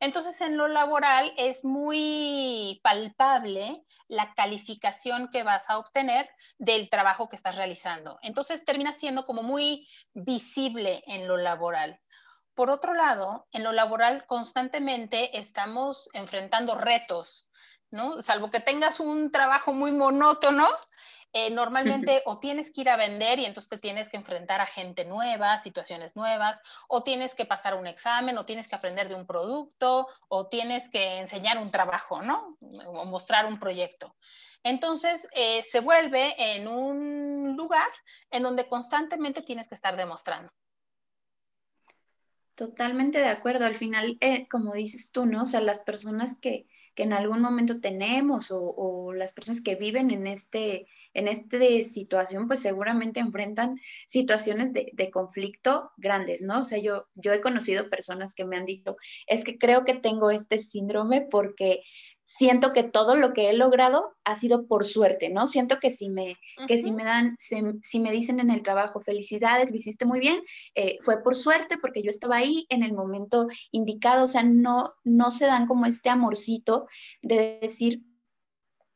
Entonces, 0.00 0.40
en 0.40 0.56
lo 0.56 0.68
laboral 0.68 1.32
es 1.36 1.64
muy 1.64 2.80
palpable 2.82 3.84
la 4.08 4.34
calificación 4.34 5.28
que 5.28 5.42
vas 5.42 5.70
a 5.70 5.78
obtener 5.78 6.28
del 6.58 6.90
trabajo 6.90 7.28
que 7.28 7.36
estás 7.36 7.56
realizando. 7.56 8.18
Entonces, 8.22 8.64
termina 8.64 8.92
siendo 8.92 9.24
como 9.24 9.42
muy 9.42 9.88
visible 10.12 11.02
en 11.06 11.26
lo 11.28 11.36
laboral. 11.36 12.00
Por 12.54 12.70
otro 12.70 12.92
lado, 12.92 13.46
en 13.52 13.62
lo 13.62 13.70
laboral 13.70 14.26
constantemente 14.26 15.38
estamos 15.38 16.08
enfrentando 16.12 16.74
retos, 16.74 17.50
¿no? 17.90 18.20
Salvo 18.22 18.50
que 18.50 18.60
tengas 18.60 19.00
un 19.00 19.30
trabajo 19.30 19.72
muy 19.72 19.92
monótono, 19.92 20.66
eh, 21.34 21.50
normalmente 21.50 22.22
o 22.24 22.38
tienes 22.38 22.72
que 22.72 22.80
ir 22.80 22.88
a 22.88 22.96
vender 22.96 23.38
y 23.38 23.44
entonces 23.44 23.68
te 23.68 23.76
tienes 23.76 24.08
que 24.08 24.16
enfrentar 24.16 24.62
a 24.62 24.66
gente 24.66 25.04
nueva, 25.04 25.58
situaciones 25.58 26.16
nuevas, 26.16 26.62
o 26.88 27.02
tienes 27.02 27.34
que 27.34 27.44
pasar 27.44 27.74
un 27.74 27.86
examen, 27.86 28.38
o 28.38 28.46
tienes 28.46 28.66
que 28.66 28.76
aprender 28.76 29.08
de 29.08 29.14
un 29.14 29.26
producto, 29.26 30.08
o 30.28 30.48
tienes 30.48 30.88
que 30.88 31.18
enseñar 31.18 31.58
un 31.58 31.70
trabajo, 31.70 32.22
¿no? 32.22 32.56
O 32.86 33.04
mostrar 33.04 33.44
un 33.44 33.58
proyecto. 33.58 34.16
Entonces, 34.62 35.28
eh, 35.32 35.62
se 35.62 35.80
vuelve 35.80 36.34
en 36.38 36.66
un 36.66 37.56
lugar 37.56 37.88
en 38.30 38.42
donde 38.42 38.66
constantemente 38.66 39.42
tienes 39.42 39.68
que 39.68 39.74
estar 39.74 39.96
demostrando. 39.96 40.50
Totalmente 42.56 43.18
de 43.18 43.28
acuerdo. 43.28 43.66
Al 43.66 43.76
final, 43.76 44.16
eh, 44.20 44.48
como 44.48 44.72
dices 44.72 45.12
tú, 45.12 45.26
¿no? 45.26 45.42
O 45.42 45.46
sea, 45.46 45.60
las 45.60 45.80
personas 45.80 46.36
que, 46.40 46.66
que 46.98 47.04
en 47.04 47.12
algún 47.12 47.40
momento 47.40 47.80
tenemos 47.80 48.48
o, 48.50 49.12
las 49.12 49.32
personas 49.32 49.60
que 49.60 49.76
viven 49.76 50.10
en 50.10 50.26
este, 50.26 50.88
en 51.14 51.28
esta 51.28 51.56
situación, 51.84 52.48
pues 52.48 52.58
seguramente 52.58 53.20
enfrentan 53.20 53.78
situaciones 54.08 54.72
de, 54.72 54.90
de, 54.94 55.08
conflicto 55.08 55.92
grandes, 55.96 56.42
¿no? 56.42 56.58
O 56.58 56.64
sea, 56.64 56.78
yo, 56.78 57.06
yo 57.14 57.32
he 57.32 57.40
conocido 57.40 57.88
personas 57.88 58.34
que 58.34 58.44
me 58.44 58.56
han 58.56 58.64
dicho, 58.64 58.96
es 59.28 59.44
que 59.44 59.58
creo 59.58 59.84
que 59.84 59.94
tengo 59.94 60.32
este 60.32 60.58
síndrome 60.58 61.20
porque 61.20 61.84
siento 62.28 62.74
que 62.74 62.82
todo 62.82 63.16
lo 63.16 63.32
que 63.32 63.48
he 63.48 63.56
logrado 63.56 64.14
ha 64.22 64.34
sido 64.34 64.66
por 64.66 64.84
suerte, 64.84 65.30
¿no? 65.30 65.46
Siento 65.46 65.78
que 65.80 65.90
si 65.90 66.10
me, 66.10 66.36
que 66.66 66.76
si 66.76 66.92
me 66.92 67.02
dan, 67.02 67.36
si, 67.38 68.00
me 68.00 68.12
dicen 68.12 68.38
en 68.38 68.50
el 68.50 68.62
trabajo, 68.62 69.00
felicidades, 69.00 69.70
lo 69.70 69.76
hiciste 69.76 70.04
muy 70.04 70.20
bien, 70.20 70.42
eh, 70.74 70.98
fue 71.00 71.22
por 71.22 71.34
suerte 71.34 71.78
porque 71.78 72.02
yo 72.02 72.10
estaba 72.10 72.36
ahí 72.36 72.66
en 72.68 72.82
el 72.82 72.92
momento 72.92 73.46
indicado, 73.70 74.24
o 74.24 74.28
sea, 74.28 74.42
no, 74.42 74.92
no 75.04 75.30
se 75.30 75.46
dan 75.46 75.66
como 75.66 75.86
este 75.86 76.10
amorcito 76.10 76.86
de 77.22 77.58
decir, 77.62 78.02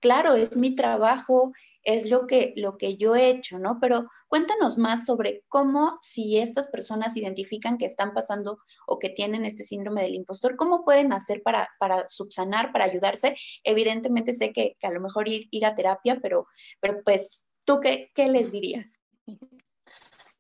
claro, 0.00 0.34
es 0.34 0.58
mi 0.58 0.74
trabajo, 0.74 1.52
es 1.84 2.10
lo 2.10 2.26
que, 2.26 2.52
lo 2.56 2.76
que 2.76 2.96
yo 2.96 3.14
he 3.14 3.28
hecho, 3.28 3.58
¿no? 3.58 3.78
Pero 3.80 4.08
cuéntanos 4.28 4.78
más 4.78 5.06
sobre 5.06 5.44
cómo 5.48 5.98
si 6.00 6.38
estas 6.38 6.68
personas 6.68 7.16
identifican 7.16 7.78
que 7.78 7.86
están 7.86 8.12
pasando 8.14 8.58
o 8.86 8.98
que 8.98 9.10
tienen 9.10 9.44
este 9.44 9.64
síndrome 9.64 10.02
del 10.02 10.14
impostor, 10.14 10.56
¿cómo 10.56 10.84
pueden 10.84 11.12
hacer 11.12 11.42
para, 11.42 11.68
para 11.78 12.08
subsanar, 12.08 12.72
para 12.72 12.84
ayudarse? 12.84 13.36
Evidentemente 13.64 14.34
sé 14.34 14.52
que, 14.52 14.76
que 14.78 14.86
a 14.86 14.92
lo 14.92 15.00
mejor 15.00 15.28
ir, 15.28 15.48
ir, 15.50 15.66
a 15.66 15.74
terapia, 15.74 16.18
pero, 16.20 16.46
pero 16.80 17.02
pues, 17.04 17.44
¿tú 17.66 17.80
qué, 17.80 18.10
qué 18.14 18.28
les 18.28 18.52
dirías? 18.52 19.00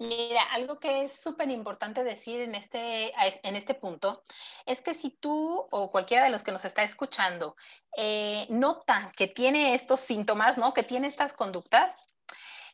Mira, 0.02 0.42
algo 0.50 0.80
que 0.80 1.04
es 1.04 1.12
súper 1.12 1.48
importante 1.50 2.02
decir 2.02 2.40
en 2.40 2.56
este, 2.56 3.12
en 3.46 3.54
este 3.54 3.74
punto 3.74 4.24
es 4.66 4.82
que 4.82 4.94
si 4.94 5.10
tú 5.10 5.68
o 5.70 5.92
cualquiera 5.92 6.24
de 6.24 6.30
los 6.30 6.42
que 6.42 6.50
nos 6.50 6.64
está 6.64 6.82
escuchando 6.82 7.54
eh, 7.96 8.46
nota 8.50 9.12
que 9.16 9.28
tiene 9.28 9.74
estos 9.74 10.00
síntomas, 10.00 10.58
¿no? 10.58 10.74
Que 10.74 10.82
tiene 10.82 11.06
estas 11.06 11.32
conductas, 11.34 12.06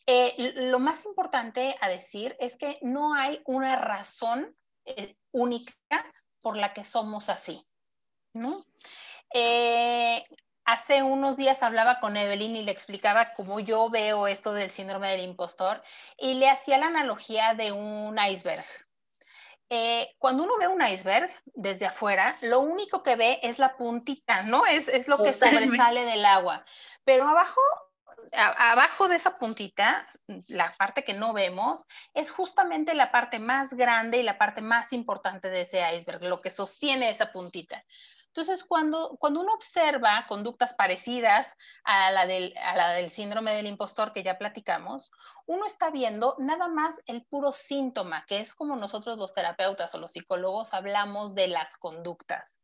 eh, 0.06 0.34
lo 0.54 0.78
más 0.78 1.04
importante 1.04 1.76
a 1.82 1.88
decir 1.90 2.34
es 2.40 2.56
que 2.56 2.78
no 2.80 3.12
hay 3.12 3.42
una 3.44 3.76
razón 3.76 4.56
eh, 4.86 5.16
única 5.30 5.74
por 6.40 6.56
la 6.56 6.72
que 6.72 6.82
somos 6.82 7.28
así, 7.28 7.62
¿no? 8.32 8.64
Hace 10.70 11.02
unos 11.02 11.38
días 11.38 11.62
hablaba 11.62 11.98
con 11.98 12.18
Evelyn 12.18 12.54
y 12.54 12.62
le 12.62 12.72
explicaba 12.72 13.32
cómo 13.32 13.58
yo 13.58 13.88
veo 13.88 14.26
esto 14.26 14.52
del 14.52 14.70
síndrome 14.70 15.08
del 15.08 15.22
impostor 15.22 15.80
y 16.18 16.34
le 16.34 16.50
hacía 16.50 16.76
la 16.76 16.88
analogía 16.88 17.54
de 17.54 17.72
un 17.72 18.18
iceberg. 18.18 18.66
Eh, 19.70 20.14
cuando 20.18 20.44
uno 20.44 20.58
ve 20.58 20.68
un 20.68 20.86
iceberg 20.86 21.30
desde 21.54 21.86
afuera, 21.86 22.36
lo 22.42 22.60
único 22.60 23.02
que 23.02 23.16
ve 23.16 23.40
es 23.42 23.58
la 23.58 23.78
puntita, 23.78 24.42
¿no? 24.42 24.66
Es, 24.66 24.88
es 24.88 25.08
lo 25.08 25.16
que 25.16 25.32
sobresale 25.32 26.04
del 26.04 26.26
agua. 26.26 26.62
Pero 27.02 27.26
abajo, 27.26 27.62
abajo 28.32 29.08
de 29.08 29.16
esa 29.16 29.38
puntita, 29.38 30.04
la 30.48 30.70
parte 30.74 31.02
que 31.02 31.14
no 31.14 31.32
vemos, 31.32 31.86
es 32.12 32.30
justamente 32.30 32.92
la 32.92 33.10
parte 33.10 33.38
más 33.38 33.72
grande 33.72 34.18
y 34.18 34.22
la 34.22 34.36
parte 34.36 34.60
más 34.60 34.92
importante 34.92 35.48
de 35.48 35.62
ese 35.62 35.80
iceberg, 35.94 36.24
lo 36.24 36.42
que 36.42 36.50
sostiene 36.50 37.08
esa 37.08 37.32
puntita. 37.32 37.82
Entonces, 38.28 38.64
cuando, 38.64 39.16
cuando 39.18 39.40
uno 39.40 39.52
observa 39.54 40.26
conductas 40.28 40.74
parecidas 40.74 41.54
a 41.84 42.10
la, 42.10 42.26
del, 42.26 42.54
a 42.62 42.76
la 42.76 42.90
del 42.90 43.10
síndrome 43.10 43.54
del 43.54 43.66
impostor 43.66 44.12
que 44.12 44.22
ya 44.22 44.38
platicamos, 44.38 45.10
uno 45.46 45.66
está 45.66 45.90
viendo 45.90 46.36
nada 46.38 46.68
más 46.68 47.02
el 47.06 47.24
puro 47.24 47.52
síntoma, 47.52 48.24
que 48.26 48.40
es 48.40 48.54
como 48.54 48.76
nosotros 48.76 49.18
los 49.18 49.34
terapeutas 49.34 49.94
o 49.94 49.98
los 49.98 50.12
psicólogos 50.12 50.74
hablamos 50.74 51.34
de 51.34 51.48
las 51.48 51.74
conductas. 51.76 52.62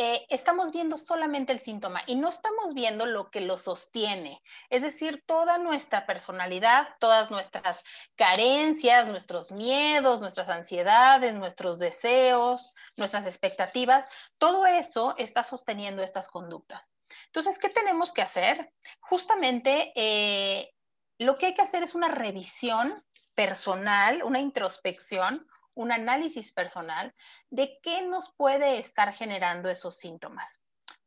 Eh, 0.00 0.24
estamos 0.28 0.70
viendo 0.70 0.96
solamente 0.96 1.52
el 1.52 1.58
síntoma 1.58 2.04
y 2.06 2.14
no 2.14 2.28
estamos 2.28 2.72
viendo 2.72 3.04
lo 3.04 3.32
que 3.32 3.40
lo 3.40 3.58
sostiene, 3.58 4.40
es 4.70 4.82
decir, 4.82 5.24
toda 5.26 5.58
nuestra 5.58 6.06
personalidad, 6.06 6.86
todas 7.00 7.32
nuestras 7.32 7.82
carencias, 8.14 9.08
nuestros 9.08 9.50
miedos, 9.50 10.20
nuestras 10.20 10.50
ansiedades, 10.50 11.34
nuestros 11.34 11.80
deseos, 11.80 12.72
nuestras 12.96 13.26
expectativas, 13.26 14.08
todo 14.38 14.66
eso 14.66 15.16
está 15.18 15.42
sosteniendo 15.42 16.04
estas 16.04 16.28
conductas. 16.28 16.92
Entonces, 17.26 17.58
¿qué 17.58 17.68
tenemos 17.68 18.12
que 18.12 18.22
hacer? 18.22 18.72
Justamente 19.00 19.92
eh, 19.96 20.72
lo 21.18 21.34
que 21.34 21.46
hay 21.46 21.54
que 21.54 21.62
hacer 21.62 21.82
es 21.82 21.96
una 21.96 22.06
revisión 22.06 23.04
personal, 23.34 24.22
una 24.22 24.38
introspección, 24.38 25.47
un 25.78 25.92
análisis 25.92 26.50
personal 26.50 27.14
de 27.50 27.78
qué 27.82 28.02
nos 28.02 28.30
puede 28.30 28.78
estar 28.78 29.12
generando 29.12 29.70
esos 29.70 29.96
síntomas. 29.96 30.60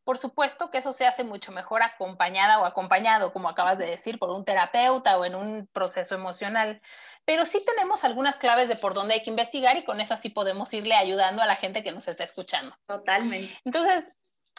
Por 0.05 0.17
supuesto 0.17 0.71
que 0.71 0.77
eso 0.77 0.93
se 0.93 1.05
hace 1.05 1.25
mucho 1.25 1.51
mejor 1.51 1.83
acompañada 1.83 2.59
o 2.59 2.65
acompañado, 2.65 3.33
como 3.33 3.49
acabas 3.49 3.77
de 3.77 3.85
decir, 3.85 4.17
por 4.17 4.29
un 4.31 4.45
terapeuta 4.45 5.17
o 5.17 5.25
en 5.25 5.35
un 5.35 5.67
proceso 5.73 6.15
emocional, 6.15 6.81
pero 7.25 7.45
sí 7.45 7.63
tenemos 7.65 8.05
algunas 8.05 8.37
claves 8.37 8.69
de 8.69 8.77
por 8.77 8.93
dónde 8.93 9.15
hay 9.15 9.21
que 9.21 9.29
investigar 9.29 9.77
y 9.77 9.83
con 9.83 9.99
esas 9.99 10.21
sí 10.21 10.29
podemos 10.29 10.73
irle 10.73 10.95
ayudando 10.95 11.41
a 11.41 11.45
la 11.45 11.57
gente 11.57 11.83
que 11.83 11.91
nos 11.91 12.07
está 12.07 12.23
escuchando. 12.23 12.73
Totalmente. 12.87 13.55
Entonces, 13.65 14.13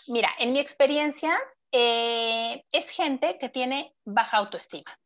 mira, 0.08 0.30
en 0.38 0.52
mi 0.52 0.60
experiencia, 0.60 1.36
eh, 1.72 2.64
es 2.70 2.90
gente 2.90 3.38
que 3.38 3.48
tiene 3.48 3.96
baja 4.04 4.36
autoestima. 4.36 4.96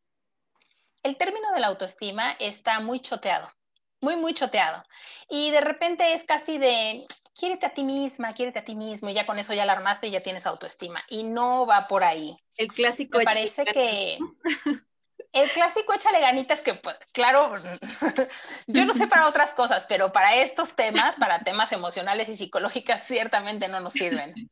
El 1.05 1.17
término 1.17 1.51
de 1.53 1.61
la 1.61 1.69
autoestima 1.69 2.33
está 2.41 2.81
muy 2.81 2.99
choteado 2.99 3.56
muy, 4.01 4.17
muy 4.17 4.35
choteado. 4.35 4.85
Y 5.29 5.51
de 5.51 5.61
repente 5.61 6.13
es 6.13 6.25
casi 6.25 6.59
de, 6.59 7.07
quiérete 7.35 7.67
a 7.67 7.75
ti 7.75 7.85
misma, 7.85 8.33
quiérete 8.35 8.59
a 8.61 8.65
ti 8.65 8.75
mismo, 8.75 9.11
y 9.11 9.15
ya 9.15 9.27
con 9.27 9.39
eso 9.39 9.55
ya 9.55 9.65
la 9.65 9.73
armaste 9.73 10.09
y 10.09 10.11
ya 10.11 10.21
tienes 10.21 10.47
autoestima. 10.47 11.03
Y 11.09 11.25
no 11.25 11.67
va 11.67 11.89
por 11.89 12.05
ahí. 12.05 12.37
El 12.57 12.69
clásico. 12.69 13.19
Me 13.19 13.25
parece 13.25 13.65
que... 13.65 14.19
El 15.33 15.51
clásico 15.51 15.93
échale 15.93 16.19
ganitas 16.19 16.63
que, 16.63 16.73
pues, 16.73 16.97
claro, 17.13 17.57
yo 18.67 18.87
no 18.87 18.95
sé 18.95 19.07
para 19.07 19.29
otras 19.29 19.53
cosas, 19.53 19.85
pero 19.87 20.11
para 20.11 20.35
estos 20.37 20.75
temas, 20.75 21.17
para 21.17 21.41
temas 21.41 21.73
emocionales 21.73 22.31
y 22.31 22.37
psicológicas, 22.37 23.07
ciertamente 23.07 23.69
no 23.69 23.81
nos 23.81 23.93
sirven. 23.93 24.35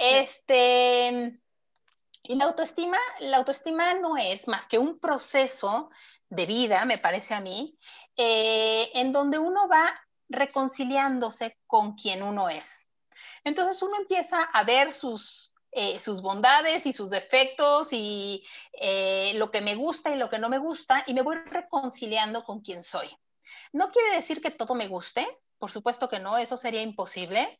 Este, 0.00 1.38
y 2.24 2.34
la 2.34 2.46
autoestima, 2.46 2.98
la 3.20 3.36
autoestima 3.36 3.94
no 3.94 4.16
es 4.16 4.48
más 4.48 4.66
que 4.66 4.78
un 4.78 4.98
proceso 4.98 5.90
de 6.28 6.44
vida, 6.44 6.84
me 6.86 6.98
parece 6.98 7.34
a 7.34 7.40
mí, 7.40 7.78
eh, 8.16 8.90
en 8.94 9.12
donde 9.12 9.38
uno 9.38 9.68
va 9.68 9.92
reconciliándose 10.28 11.58
con 11.66 11.94
quien 11.94 12.22
uno 12.22 12.48
es. 12.48 12.88
Entonces 13.44 13.82
uno 13.82 13.96
empieza 13.96 14.42
a 14.42 14.64
ver 14.64 14.94
sus, 14.94 15.52
eh, 15.72 15.98
sus 15.98 16.22
bondades 16.22 16.86
y 16.86 16.92
sus 16.92 17.10
defectos 17.10 17.92
y 17.92 18.44
eh, 18.72 19.32
lo 19.34 19.50
que 19.50 19.60
me 19.60 19.74
gusta 19.74 20.14
y 20.14 20.18
lo 20.18 20.30
que 20.30 20.38
no 20.38 20.48
me 20.48 20.58
gusta 20.58 21.02
y 21.06 21.14
me 21.14 21.22
voy 21.22 21.36
reconciliando 21.36 22.44
con 22.44 22.60
quien 22.60 22.82
soy. 22.82 23.08
No 23.72 23.90
quiere 23.90 24.10
decir 24.12 24.40
que 24.40 24.50
todo 24.50 24.74
me 24.74 24.88
guste, 24.88 25.26
por 25.58 25.70
supuesto 25.70 26.08
que 26.08 26.20
no, 26.20 26.38
eso 26.38 26.56
sería 26.56 26.82
imposible, 26.82 27.58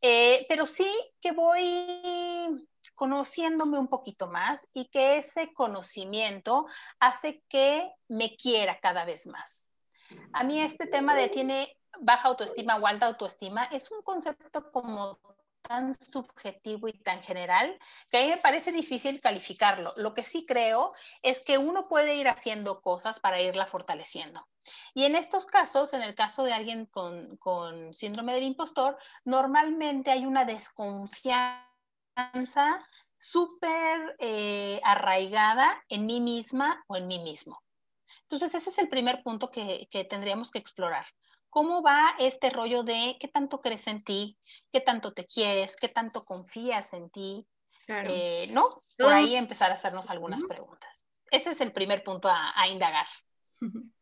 pero 0.00 0.66
sí 0.66 0.90
que 1.20 1.30
voy 1.30 2.66
conociéndome 2.94 3.78
un 3.78 3.88
poquito 3.88 4.28
más 4.28 4.66
y 4.72 4.86
que 4.86 5.18
ese 5.18 5.52
conocimiento 5.52 6.66
hace 6.98 7.42
que 7.48 7.92
me 8.08 8.36
quiera 8.36 8.80
cada 8.80 9.04
vez 9.04 9.26
más. 9.26 9.71
A 10.32 10.44
mí 10.44 10.60
este 10.60 10.86
tema 10.86 11.14
de 11.14 11.28
tiene 11.28 11.76
baja 12.00 12.28
autoestima 12.28 12.76
o 12.76 12.86
alta 12.86 13.06
autoestima 13.06 13.64
es 13.64 13.90
un 13.90 14.02
concepto 14.02 14.70
como 14.72 15.18
tan 15.62 15.94
subjetivo 16.00 16.88
y 16.88 16.92
tan 16.92 17.22
general 17.22 17.78
que 18.10 18.18
a 18.18 18.20
mí 18.22 18.28
me 18.28 18.36
parece 18.36 18.72
difícil 18.72 19.20
calificarlo. 19.20 19.94
Lo 19.96 20.12
que 20.12 20.22
sí 20.22 20.44
creo 20.44 20.92
es 21.22 21.40
que 21.40 21.58
uno 21.58 21.88
puede 21.88 22.16
ir 22.16 22.28
haciendo 22.28 22.82
cosas 22.82 23.20
para 23.20 23.40
irla 23.40 23.66
fortaleciendo. 23.66 24.46
Y 24.94 25.04
en 25.04 25.16
estos 25.16 25.46
casos, 25.46 25.94
en 25.94 26.02
el 26.02 26.14
caso 26.14 26.44
de 26.44 26.52
alguien 26.52 26.86
con, 26.86 27.36
con 27.36 27.94
síndrome 27.94 28.34
del 28.34 28.44
impostor, 28.44 28.98
normalmente 29.24 30.10
hay 30.10 30.26
una 30.26 30.44
desconfianza 30.44 31.66
súper 33.16 34.16
eh, 34.18 34.80
arraigada 34.84 35.82
en 35.88 36.06
mí 36.06 36.20
misma 36.20 36.84
o 36.88 36.96
en 36.96 37.06
mí 37.06 37.18
mismo. 37.18 37.62
Entonces, 38.32 38.62
ese 38.62 38.70
es 38.70 38.78
el 38.78 38.88
primer 38.88 39.22
punto 39.22 39.50
que, 39.50 39.88
que 39.90 40.04
tendríamos 40.04 40.50
que 40.50 40.58
explorar. 40.58 41.06
¿Cómo 41.50 41.82
va 41.82 42.14
este 42.18 42.48
rollo 42.48 42.82
de 42.82 43.18
qué 43.20 43.28
tanto 43.28 43.60
crees 43.60 43.86
en 43.86 44.02
ti, 44.02 44.38
qué 44.72 44.80
tanto 44.80 45.12
te 45.12 45.26
quieres, 45.26 45.76
qué 45.76 45.88
tanto 45.88 46.24
confías 46.24 46.94
en 46.94 47.10
ti? 47.10 47.46
Eh, 47.88 48.48
¿No? 48.52 48.84
Por 48.96 49.12
ahí 49.12 49.36
empezar 49.36 49.70
a 49.70 49.74
hacernos 49.74 50.08
algunas 50.08 50.44
preguntas. 50.44 51.04
Ese 51.30 51.50
es 51.50 51.60
el 51.60 51.72
primer 51.72 52.02
punto 52.02 52.28
a, 52.28 52.58
a 52.58 52.68
indagar. 52.68 53.06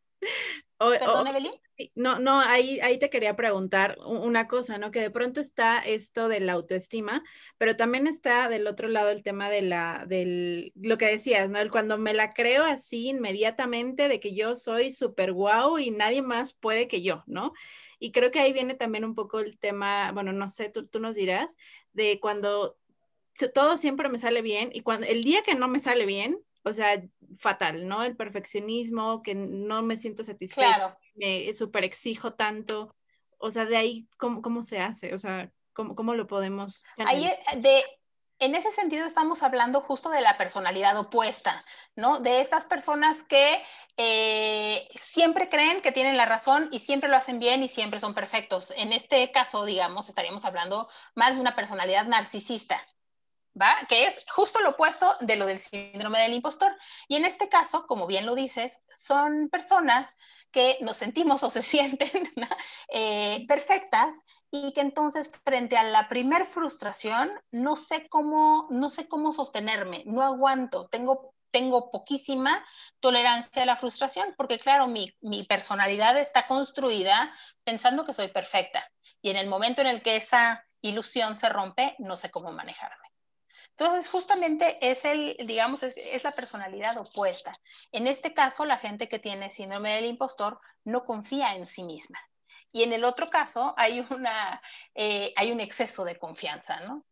Perdón, 0.89 1.27
Evelyn. 1.27 1.51
No, 1.95 2.19
no, 2.19 2.39
ahí, 2.41 2.79
ahí 2.81 2.99
te 2.99 3.09
quería 3.09 3.35
preguntar 3.35 3.97
una 4.05 4.47
cosa, 4.47 4.77
¿no? 4.77 4.91
Que 4.91 4.99
de 4.99 5.09
pronto 5.09 5.41
está 5.41 5.79
esto 5.79 6.27
de 6.27 6.39
la 6.39 6.53
autoestima, 6.53 7.23
pero 7.57 7.75
también 7.75 8.05
está 8.07 8.49
del 8.49 8.67
otro 8.67 8.87
lado 8.87 9.09
el 9.09 9.23
tema 9.23 9.49
de 9.49 9.61
la, 9.63 10.05
del, 10.07 10.73
lo 10.75 10.97
que 10.97 11.07
decías, 11.07 11.49
¿no? 11.49 11.59
El 11.59 11.71
cuando 11.71 11.97
me 11.97 12.13
la 12.13 12.33
creo 12.33 12.63
así 12.65 13.09
inmediatamente 13.09 14.07
de 14.07 14.19
que 14.19 14.35
yo 14.35 14.55
soy 14.55 14.91
súper 14.91 15.33
guau 15.33 15.79
y 15.79 15.89
nadie 15.91 16.21
más 16.21 16.53
puede 16.53 16.87
que 16.87 17.01
yo, 17.01 17.23
¿no? 17.25 17.53
Y 17.99 18.11
creo 18.11 18.31
que 18.31 18.39
ahí 18.39 18.53
viene 18.53 18.75
también 18.75 19.05
un 19.05 19.15
poco 19.15 19.39
el 19.39 19.57
tema, 19.57 20.11
bueno, 20.11 20.33
no 20.33 20.47
sé, 20.47 20.69
tú, 20.69 20.85
tú 20.85 20.99
nos 20.99 21.15
dirás, 21.15 21.57
de 21.93 22.19
cuando 22.19 22.77
todo 23.53 23.77
siempre 23.77 24.09
me 24.09 24.19
sale 24.19 24.41
bien 24.41 24.69
y 24.73 24.81
cuando 24.81 25.07
el 25.07 25.23
día 25.23 25.41
que 25.43 25.55
no 25.55 25.67
me 25.67 25.79
sale 25.79 26.05
bien, 26.05 26.39
o 26.63 26.73
sea, 26.73 27.01
fatal, 27.39 27.87
¿no? 27.87 28.03
El 28.03 28.15
perfeccionismo, 28.15 29.21
que 29.23 29.35
no 29.35 29.81
me 29.81 29.97
siento 29.97 30.23
satisfecha, 30.23 30.75
claro. 30.75 30.97
me 31.15 31.53
súper 31.53 31.83
exijo 31.83 32.33
tanto, 32.33 32.95
o 33.41 33.51
sea, 33.51 33.65
de 33.65 33.77
ahí, 33.77 34.07
¿cómo, 34.17 34.41
cómo 34.41 34.63
se 34.63 34.79
hace? 34.79 35.13
O 35.13 35.17
sea, 35.17 35.51
¿cómo, 35.73 35.95
cómo 35.95 36.13
lo 36.13 36.27
podemos... 36.27 36.85
Ahí, 36.97 37.25
eh, 37.25 37.39
de, 37.57 37.83
en 38.41 38.55
ese 38.55 38.71
sentido 38.71 39.05
estamos 39.05 39.43
hablando 39.43 39.81
justo 39.81 40.09
de 40.09 40.21
la 40.21 40.37
personalidad 40.37 40.97
opuesta, 40.97 41.65
¿no? 41.95 42.19
De 42.19 42.41
estas 42.41 42.65
personas 42.65 43.23
que 43.23 43.61
eh, 43.97 44.87
siempre 44.99 45.49
creen 45.49 45.81
que 45.81 45.91
tienen 45.91 46.17
la 46.17 46.25
razón 46.25 46.69
y 46.71 46.79
siempre 46.79 47.09
lo 47.09 47.17
hacen 47.17 47.39
bien 47.39 47.61
y 47.63 47.67
siempre 47.67 47.99
son 47.99 48.13
perfectos. 48.13 48.73
En 48.77 48.93
este 48.93 49.31
caso, 49.31 49.65
digamos, 49.65 50.09
estaríamos 50.09 50.45
hablando 50.45 50.87
más 51.15 51.35
de 51.35 51.41
una 51.41 51.55
personalidad 51.55 52.05
narcisista, 52.05 52.81
¿va? 53.59 53.75
Que 53.87 54.05
es 54.05 54.23
justo 54.33 54.59
lo 54.61 54.71
opuesto 54.71 55.15
de 55.19 55.35
lo 55.35 55.45
del 55.45 55.59
síndrome 55.59 56.19
del 56.19 56.33
impostor. 56.33 56.75
Y 57.07 57.15
en 57.15 57.25
este 57.25 57.49
caso, 57.49 57.85
como 57.87 58.07
bien 58.07 58.25
lo 58.25 58.35
dices, 58.35 58.81
son 58.89 59.49
personas 59.49 60.13
que 60.51 60.77
nos 60.81 60.97
sentimos 60.97 61.43
o 61.43 61.49
se 61.49 61.61
sienten 61.61 62.29
eh, 62.89 63.45
perfectas 63.47 64.23
y 64.49 64.73
que 64.73 64.81
entonces 64.81 65.31
frente 65.43 65.77
a 65.77 65.83
la 65.83 66.07
primer 66.07 66.45
frustración 66.45 67.31
no 67.51 67.75
sé 67.75 68.07
cómo, 68.09 68.67
no 68.69 68.89
sé 68.89 69.07
cómo 69.07 69.31
sostenerme, 69.31 70.03
no 70.05 70.21
aguanto, 70.21 70.87
tengo 70.87 71.33
tengo 71.51 71.91
poquísima 71.91 72.63
tolerancia 73.01 73.63
a 73.63 73.65
la 73.65 73.75
frustración, 73.75 74.33
porque 74.37 74.57
claro, 74.57 74.87
mi, 74.87 75.13
mi, 75.19 75.43
personalidad 75.43 76.17
está 76.17 76.47
construida 76.47 77.29
pensando 77.65 78.05
que 78.05 78.13
soy 78.13 78.29
perfecta. 78.29 78.89
Y 79.21 79.31
en 79.31 79.35
el 79.35 79.47
momento 79.47 79.81
en 79.81 79.87
el 79.87 80.01
que 80.01 80.15
esa 80.15 80.65
ilusión 80.81 81.37
se 81.37 81.49
rompe, 81.49 81.95
no 81.99 82.15
sé 82.15 82.31
cómo 82.31 82.53
manejarme. 82.53 83.10
Entonces, 83.81 84.11
justamente 84.11 84.77
es 84.79 85.05
el, 85.05 85.35
digamos, 85.43 85.81
es, 85.81 86.23
la 86.23 86.31
personalidad 86.33 86.97
opuesta. 86.97 87.59
En 87.91 88.05
este 88.05 88.31
caso, 88.31 88.63
la 88.63 88.77
gente 88.77 89.07
que 89.07 89.17
tiene 89.17 89.49
síndrome 89.49 89.95
del 89.95 90.05
impostor 90.05 90.59
no 90.83 91.03
confía 91.03 91.55
en 91.55 91.65
sí 91.65 91.81
misma. 91.81 92.19
Y 92.71 92.83
en 92.83 92.93
el 92.93 93.03
otro 93.03 93.27
caso, 93.27 93.73
hay, 93.77 94.05
una, 94.11 94.61
eh, 94.93 95.33
hay 95.35 95.51
un 95.51 95.59
exceso 95.59 96.05
de 96.05 96.19
confianza, 96.19 96.79
¿no? 96.81 97.03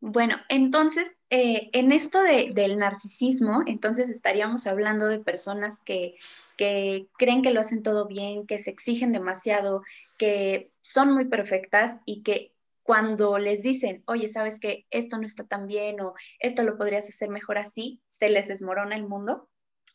Bueno, 0.00 0.36
entonces, 0.48 1.18
eh, 1.28 1.68
en 1.74 1.92
esto 1.92 2.22
del 2.22 2.78
narcisismo, 2.78 3.62
entonces 3.66 4.08
estaríamos 4.08 4.66
hablando 4.66 5.08
de 5.08 5.18
personas 5.18 5.78
que, 5.84 6.16
que 6.56 7.08
creen 7.18 7.42
que 7.42 7.52
lo 7.52 7.60
hacen 7.60 7.82
todo 7.82 8.06
bien, 8.06 8.46
que 8.46 8.58
se 8.58 8.70
exigen 8.70 9.12
demasiado, 9.12 9.82
que 10.16 10.72
son 10.80 11.12
muy 11.12 11.26
perfectas 11.26 11.98
y 12.06 12.22
que 12.22 12.54
cuando 12.90 13.38
les 13.38 13.62
dicen, 13.62 14.02
oye, 14.08 14.28
sabes 14.28 14.58
que 14.58 14.84
esto 14.90 15.16
no 15.16 15.24
está 15.24 15.46
tan 15.46 15.68
bien 15.68 16.00
o 16.00 16.14
esto 16.40 16.64
lo 16.64 16.76
podrías 16.76 17.08
hacer 17.08 17.28
mejor 17.28 17.56
así, 17.56 18.02
se 18.04 18.28
les 18.28 18.48
desmorona 18.48 18.96
el 18.96 19.06
mundo. 19.06 19.48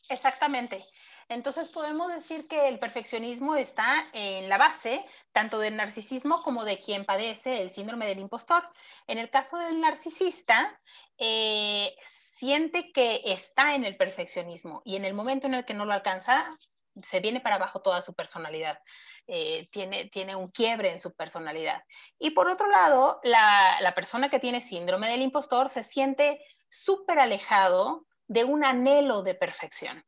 Exactamente. 0.07 0.81
Entonces 1.27 1.67
podemos 1.67 2.07
decir 2.07 2.47
que 2.47 2.69
el 2.69 2.79
perfeccionismo 2.79 3.57
está 3.57 4.07
en 4.13 4.47
la 4.47 4.57
base 4.57 5.03
tanto 5.33 5.59
del 5.59 5.75
narcisismo 5.75 6.41
como 6.41 6.63
de 6.63 6.79
quien 6.79 7.03
padece 7.03 7.61
el 7.61 7.69
síndrome 7.69 8.05
del 8.05 8.19
impostor. 8.19 8.63
En 9.07 9.17
el 9.17 9.29
caso 9.29 9.57
del 9.57 9.81
narcisista, 9.81 10.79
eh, 11.17 11.93
siente 12.05 12.93
que 12.93 13.23
está 13.25 13.75
en 13.75 13.83
el 13.83 13.97
perfeccionismo 13.97 14.83
y 14.85 14.95
en 14.95 15.03
el 15.03 15.13
momento 15.13 15.47
en 15.47 15.55
el 15.55 15.65
que 15.65 15.73
no 15.73 15.83
lo 15.83 15.91
alcanza, 15.91 16.57
se 17.01 17.19
viene 17.19 17.41
para 17.41 17.55
abajo 17.55 17.81
toda 17.81 18.01
su 18.01 18.13
personalidad, 18.13 18.79
eh, 19.27 19.67
tiene, 19.71 20.05
tiene 20.05 20.35
un 20.35 20.49
quiebre 20.49 20.91
en 20.91 20.99
su 20.99 21.13
personalidad. 21.13 21.83
Y 22.19 22.31
por 22.31 22.49
otro 22.49 22.69
lado, 22.69 23.19
la, 23.23 23.77
la 23.81 23.93
persona 23.93 24.29
que 24.29 24.39
tiene 24.39 24.61
síndrome 24.61 25.09
del 25.09 25.21
impostor 25.21 25.69
se 25.69 25.83
siente 25.83 26.39
súper 26.69 27.19
alejado 27.19 28.05
de 28.27 28.43
un 28.43 28.63
anhelo 28.63 29.21
de 29.21 29.35
perfección. 29.35 30.05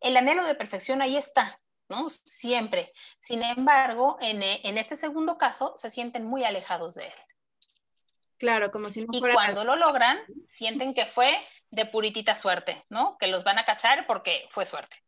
El 0.00 0.16
anhelo 0.16 0.44
de 0.44 0.54
perfección 0.54 1.02
ahí 1.02 1.16
está, 1.16 1.60
¿no? 1.88 2.08
Siempre. 2.10 2.90
Sin 3.20 3.42
embargo, 3.42 4.16
en, 4.20 4.42
en 4.42 4.78
este 4.78 4.96
segundo 4.96 5.36
caso, 5.36 5.74
se 5.76 5.90
sienten 5.90 6.24
muy 6.24 6.44
alejados 6.44 6.94
de 6.94 7.06
él. 7.06 7.12
Claro, 8.38 8.70
como 8.70 8.90
si 8.90 9.00
no 9.00 9.08
y 9.12 9.20
cuando 9.20 9.64
lo 9.64 9.76
logran, 9.76 10.20
sienten 10.46 10.92
que 10.92 11.06
fue 11.06 11.34
de 11.70 11.86
puritita 11.86 12.36
suerte, 12.36 12.84
¿no? 12.88 13.16
Que 13.18 13.26
los 13.26 13.44
van 13.44 13.58
a 13.58 13.64
cachar 13.64 14.06
porque 14.06 14.46
fue 14.50 14.66
suerte. 14.66 15.03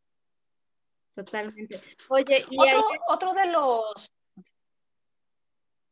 Totalmente. 1.17 1.81
Oye, 2.11 2.45
y 2.51 2.59
otro, 3.09 3.33
de 3.33 3.47
los... 3.51 4.13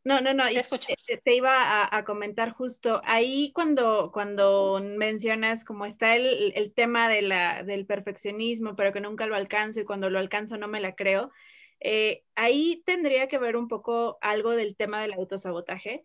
No, 0.04 0.20
no, 0.20 0.34
no, 0.34 0.44
te, 0.46 1.16
te, 1.16 1.34
iba 1.34 1.88
a, 1.90 2.04
comentar 2.04 2.52
justo 2.52 3.00
ahí 3.06 3.50
cuando, 3.54 4.12
cuando 4.12 4.78
mencionas 4.82 5.64
como 5.64 5.86
está 5.86 6.14
el, 6.14 6.52
el 6.54 6.74
tema 6.74 7.08
de 7.08 7.22
la, 7.22 7.62
del 7.62 7.86
perfeccionismo, 7.86 8.76
pero 8.76 8.92
que 8.92 9.00
nunca 9.00 9.24
lo 9.24 9.34
alcanzo 9.34 9.80
y 9.80 9.86
cuando 9.86 10.10
lo 10.10 10.18
alcanzo 10.18 10.58
no 10.58 10.68
me 10.68 10.82
la 10.82 10.94
creo, 10.94 11.30
eh, 11.80 12.22
ahí 12.34 12.82
tendría 12.84 13.26
que 13.26 13.38
ver 13.38 13.56
un 13.56 13.66
poco 13.66 14.18
algo 14.20 14.50
del 14.50 14.76
tema 14.76 15.00
del 15.00 15.14
autosabotaje. 15.14 16.04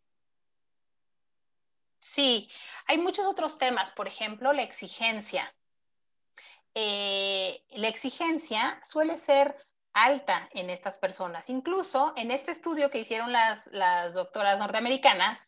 Sí, 2.00 2.50
hay 2.86 2.98
muchos 2.98 3.26
otros 3.26 3.58
temas, 3.58 3.92
por 3.92 4.08
ejemplo, 4.08 4.54
la 4.54 4.64
exigencia. 4.64 5.54
Eh, 6.82 7.62
la 7.72 7.90
exigencia 7.90 8.80
suele 8.86 9.18
ser 9.18 9.54
alta 9.92 10.48
en 10.54 10.70
estas 10.70 10.98
personas. 10.98 11.50
Incluso 11.50 12.14
en 12.16 12.32
este 12.32 12.52
estudio 12.52 12.90
que 12.90 13.00
hicieron 13.00 13.34
las, 13.34 13.70
doctoras 14.14 14.58
norteamericanas, 14.60 15.46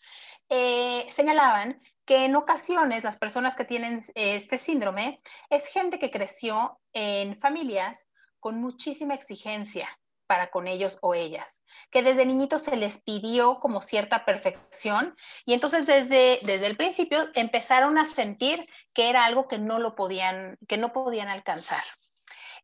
eh, 0.49 1.05
señalaban 1.09 1.79
que 2.05 2.25
en 2.25 2.35
ocasiones 2.35 3.05
las 3.05 3.17
personas 3.17 3.55
que 3.55 3.63
tienen 3.63 4.03
este 4.13 4.57
síndrome 4.57 5.21
es 5.49 5.67
gente 5.67 5.99
que 5.99 6.11
creció 6.11 6.81
en 6.91 7.37
familias 7.37 8.07
con 8.41 8.59
muchísima 8.59 9.13
exigencia, 9.13 9.87
para 10.31 10.49
con 10.49 10.69
ellos 10.69 10.97
o 11.01 11.13
ellas, 11.13 11.65
que 11.89 12.03
desde 12.03 12.25
niñitos 12.25 12.61
se 12.61 12.77
les 12.77 13.01
pidió 13.01 13.59
como 13.59 13.81
cierta 13.81 14.23
perfección 14.23 15.13
y 15.45 15.51
entonces 15.51 15.85
desde, 15.85 16.39
desde 16.43 16.67
el 16.67 16.77
principio 16.77 17.19
empezaron 17.35 17.97
a 17.97 18.05
sentir 18.05 18.65
que 18.93 19.09
era 19.09 19.25
algo 19.25 19.49
que 19.49 19.57
no 19.57 19.77
lo 19.77 19.93
podían, 19.93 20.57
que 20.69 20.77
no 20.77 20.93
podían 20.93 21.27
alcanzar. 21.27 21.83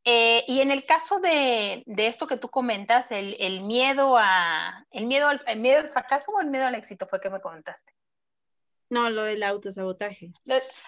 Eh, 0.06 0.46
y 0.48 0.62
en 0.62 0.72
el 0.72 0.86
caso 0.86 1.20
de, 1.20 1.84
de, 1.88 2.08
esto 2.08 2.26
que 2.26 2.38
tú 2.38 2.48
comentas, 2.48 3.12
el, 3.12 3.36
el 3.38 3.64
miedo 3.64 4.16
a, 4.18 4.86
el 4.92 5.06
miedo, 5.06 5.28
al, 5.28 5.44
el 5.46 5.60
miedo 5.60 5.82
al 5.82 5.90
fracaso 5.90 6.32
o 6.32 6.40
el 6.40 6.48
miedo 6.48 6.68
al 6.68 6.76
éxito 6.76 7.06
fue 7.06 7.20
que 7.20 7.30
me 7.30 7.42
comentaste. 7.42 7.92
No, 8.90 9.10
lo 9.10 9.24
del 9.24 9.44
autosabotaje. 9.44 10.32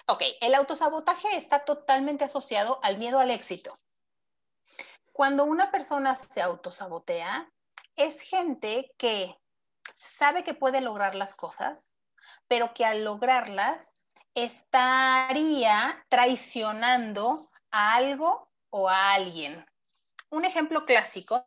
Ok, 0.06 0.22
el 0.40 0.54
autosabotaje 0.54 1.36
está 1.36 1.66
totalmente 1.66 2.24
asociado 2.24 2.80
al 2.82 2.96
miedo 2.96 3.18
al 3.18 3.30
éxito. 3.30 3.78
Cuando 5.12 5.44
una 5.44 5.70
persona 5.70 6.14
se 6.16 6.40
autosabotea, 6.40 7.50
es 7.96 8.22
gente 8.22 8.92
que 8.96 9.36
sabe 10.02 10.44
que 10.44 10.54
puede 10.54 10.80
lograr 10.80 11.14
las 11.14 11.34
cosas, 11.34 11.96
pero 12.48 12.72
que 12.74 12.84
al 12.84 13.04
lograrlas 13.04 13.94
estaría 14.34 16.04
traicionando 16.08 17.50
a 17.70 17.94
algo 17.94 18.50
o 18.70 18.88
a 18.88 19.12
alguien. 19.12 19.66
Un 20.30 20.44
ejemplo 20.44 20.84
clásico, 20.84 21.44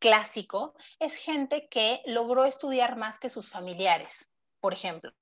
clásico, 0.00 0.74
es 0.98 1.16
gente 1.16 1.68
que 1.68 2.02
logró 2.06 2.44
estudiar 2.44 2.96
más 2.96 3.18
que 3.20 3.28
sus 3.28 3.48
familiares, 3.48 4.30
por 4.60 4.72
ejemplo, 4.72 5.12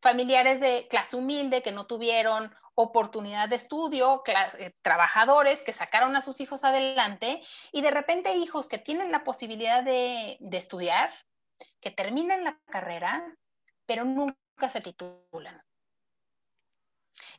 familiares 0.00 0.60
de 0.60 0.86
clase 0.88 1.16
humilde 1.16 1.62
que 1.62 1.72
no 1.72 1.86
tuvieron 1.86 2.54
oportunidad 2.74 3.48
de 3.48 3.56
estudio, 3.56 4.22
eh, 4.58 4.72
trabajadores 4.82 5.62
que 5.62 5.72
sacaron 5.72 6.16
a 6.16 6.22
sus 6.22 6.40
hijos 6.40 6.64
adelante 6.64 7.42
y 7.72 7.82
de 7.82 7.90
repente 7.90 8.34
hijos 8.34 8.68
que 8.68 8.78
tienen 8.78 9.12
la 9.12 9.24
posibilidad 9.24 9.82
de, 9.82 10.36
de 10.40 10.56
estudiar, 10.56 11.12
que 11.80 11.90
terminan 11.90 12.44
la 12.44 12.58
carrera, 12.70 13.36
pero 13.86 14.04
nunca 14.04 14.68
se 14.68 14.80
titulan. 14.80 15.62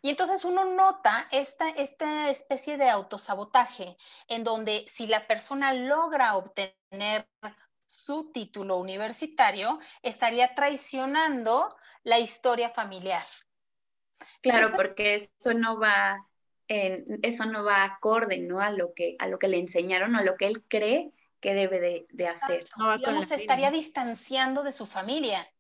Y 0.02 0.10
entonces 0.10 0.44
uno 0.46 0.66
nota 0.66 1.28
esta, 1.32 1.70
esta 1.70 2.30
especie 2.30 2.78
de 2.78 2.90
autosabotaje 2.90 3.98
en 4.28 4.44
donde 4.44 4.86
si 4.90 5.06
la 5.06 5.28
persona 5.28 5.74
logra 5.74 6.36
obtener 6.36 7.30
su 7.92 8.32
título 8.32 8.78
universitario, 8.78 9.78
estaría 10.02 10.56
traicionando 10.56 11.76
la 12.04 12.20
historia 12.20 12.70
familiar. 12.70 13.26
Claro, 14.42 14.72
porque 14.74 15.16
eso 15.16 15.54
no 15.54 15.78
va 15.78 16.26
en, 16.70 17.04
eso 17.22 17.46
no 17.46 17.66
va 17.66 17.84
acorde, 17.84 18.40
¿no? 18.40 18.62
A 18.62 18.72
lo 18.72 18.94
que 18.94 19.18
a 19.20 19.28
lo 19.28 19.38
que 19.40 19.50
le 19.50 19.60
enseñaron 19.60 20.16
o 20.16 20.20
a 20.20 20.24
lo 20.24 20.38
que 20.38 20.48
él 20.48 20.66
cree 20.70 21.12
que 21.42 21.54
debe 21.54 22.08
de, 22.10 22.28
hacer. 22.28 22.66
No, 22.78 23.22
se 23.24 23.36
estaría 23.36 23.72
distanciando 23.72 24.64
de 24.64 24.72
su 24.72 24.86
familia 24.86 25.51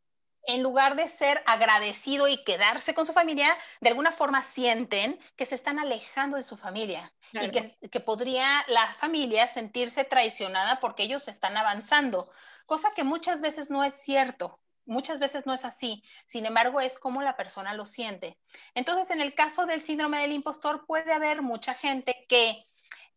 en 0.44 0.64
lugar 0.64 0.96
de 0.96 1.08
ser 1.08 1.44
agradecido 1.46 2.28
y 2.28 2.44
quedarse 2.44 2.94
con 2.94 3.06
su 3.06 3.14
familia, 3.14 3.56
de 3.80 3.90
alguna 3.90 4.12
forma 4.12 4.42
sienten 4.42 5.20
que 5.36 5.46
se 5.46 5.56
están 5.56 5.80
alejando 5.80 6.38
de 6.38 6.44
su 6.44 6.58
familia 6.58 7.14
y 7.34 7.50
que, 7.50 8.00
podría 8.00 8.64
la 8.68 8.86
familia 8.88 9.48
sentirse 9.48 10.04
traicionada 10.04 10.80
porque 10.80 11.04
ellos 11.04 11.28
están 11.28 11.58
avanzando, 11.58 12.32
cosa 12.66 12.94
que 12.96 13.04
muchas 13.04 13.42
veces 13.42 13.70
no 13.70 13.84
es 13.84 13.94
cierto. 13.94 14.60
Muchas 14.86 15.20
veces 15.20 15.46
no 15.46 15.54
es 15.54 15.64
así, 15.64 16.04
sin 16.26 16.48
embargo 16.48 16.82
es 16.82 16.98
como 16.98 17.22
la 17.22 17.38
persona 17.38 17.76
lo 17.76 17.86
siente. 17.86 18.40
Entonces, 18.74 19.12
en 19.12 19.22
el 19.22 19.36
caso 19.36 19.68
del 19.68 19.80
síndrome 19.80 20.20
del 20.20 20.32
impostor, 20.32 20.88
puede 20.88 21.14
haber 21.14 21.44
mucha 21.44 21.76
gente 21.76 22.26
que 22.28 22.66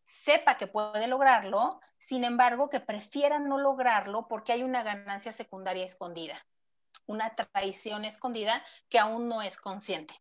sepa 0.05 0.59
que 0.59 0.67
puede 0.67 1.07
lograrlo, 1.07 1.81
sin 1.97 2.23
embargo, 2.23 2.69
que 2.69 2.81
prefiera 2.81 3.39
no 3.39 3.57
lograrlo 3.57 4.29
porque 4.29 4.53
hay 4.53 4.63
una 4.63 4.83
ganancia 4.83 5.33
secundaria 5.33 5.85
escondida 5.85 6.39
una 7.07 7.35
traición 7.35 8.05
escondida 8.05 8.63
que 8.89 8.99
aún 8.99 9.29
no 9.29 9.43
es 9.43 9.57
consciente. 9.59 10.15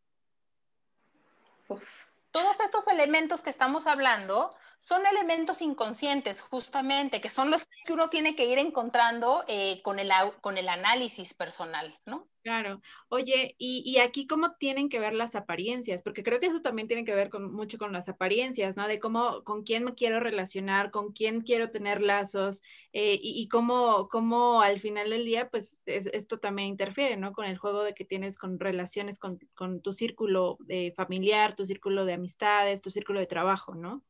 Todos 2.31 2.59
estos 2.61 2.87
elementos 2.87 3.41
que 3.41 3.49
estamos 3.49 3.85
hablando 3.85 4.55
son 4.79 5.05
elementos 5.05 5.61
inconscientes, 5.61 6.41
justamente, 6.41 7.21
que 7.21 7.29
son 7.29 7.51
los 7.51 7.67
que 7.85 7.93
uno 7.93 8.09
tiene 8.09 8.35
que 8.35 8.45
ir 8.45 8.57
encontrando 8.57 9.45
eh, 9.47 9.81
con, 9.83 9.99
el, 9.99 10.11
con 10.41 10.57
el 10.57 10.67
análisis 10.67 11.33
personal, 11.33 11.95
¿no? 12.05 12.27
Claro. 12.43 12.81
Oye, 13.07 13.55
y, 13.57 13.97
aquí 13.99 14.27
cómo 14.27 14.55
tienen 14.55 14.89
que 14.89 14.99
ver 14.99 15.13
las 15.13 15.33
apariencias, 15.33 16.01
porque 16.01 16.23
creo 16.23 16.41
que 16.41 16.47
eso 16.47 16.61
también 16.61 16.89
tiene 16.89 17.05
que 17.05 17.15
ver 17.15 17.29
con, 17.29 17.53
mucho 17.53 17.77
con 17.77 17.93
las 17.93 18.09
apariencias, 18.09 18.75
¿no? 18.75 18.85
De 18.85 18.99
cómo, 18.99 19.45
con 19.45 19.63
quién 19.63 19.85
me 19.85 19.95
quiero 19.95 20.19
relacionar, 20.19 20.91
con 20.91 21.13
quién 21.13 21.39
quiero 21.39 21.71
tener 21.71 22.01
lazos, 22.01 22.61
eh, 22.91 23.17
y, 23.21 23.47
cómo, 23.47 24.09
cómo 24.09 24.61
al 24.61 24.81
final 24.81 25.11
del 25.11 25.23
día, 25.23 25.49
pues 25.49 25.79
esto 25.85 26.37
también 26.37 26.67
interfiere, 26.67 27.15
¿no? 27.15 27.31
Con 27.31 27.45
el 27.45 27.57
juego 27.57 27.81
de 27.83 27.93
que 27.93 28.03
tienes 28.03 28.37
con 28.37 28.59
relaciones 28.59 29.19
con, 29.19 29.39
tu 29.81 29.93
círculo 29.93 30.57
de 30.59 30.91
familiar, 30.97 31.55
tu 31.55 31.63
círculo 31.63 32.03
de 32.03 32.13
amistades, 32.13 32.81
tu 32.81 32.91
círculo 32.91 33.21
de 33.21 33.27
trabajo, 33.27 33.73
¿no? 33.73 34.03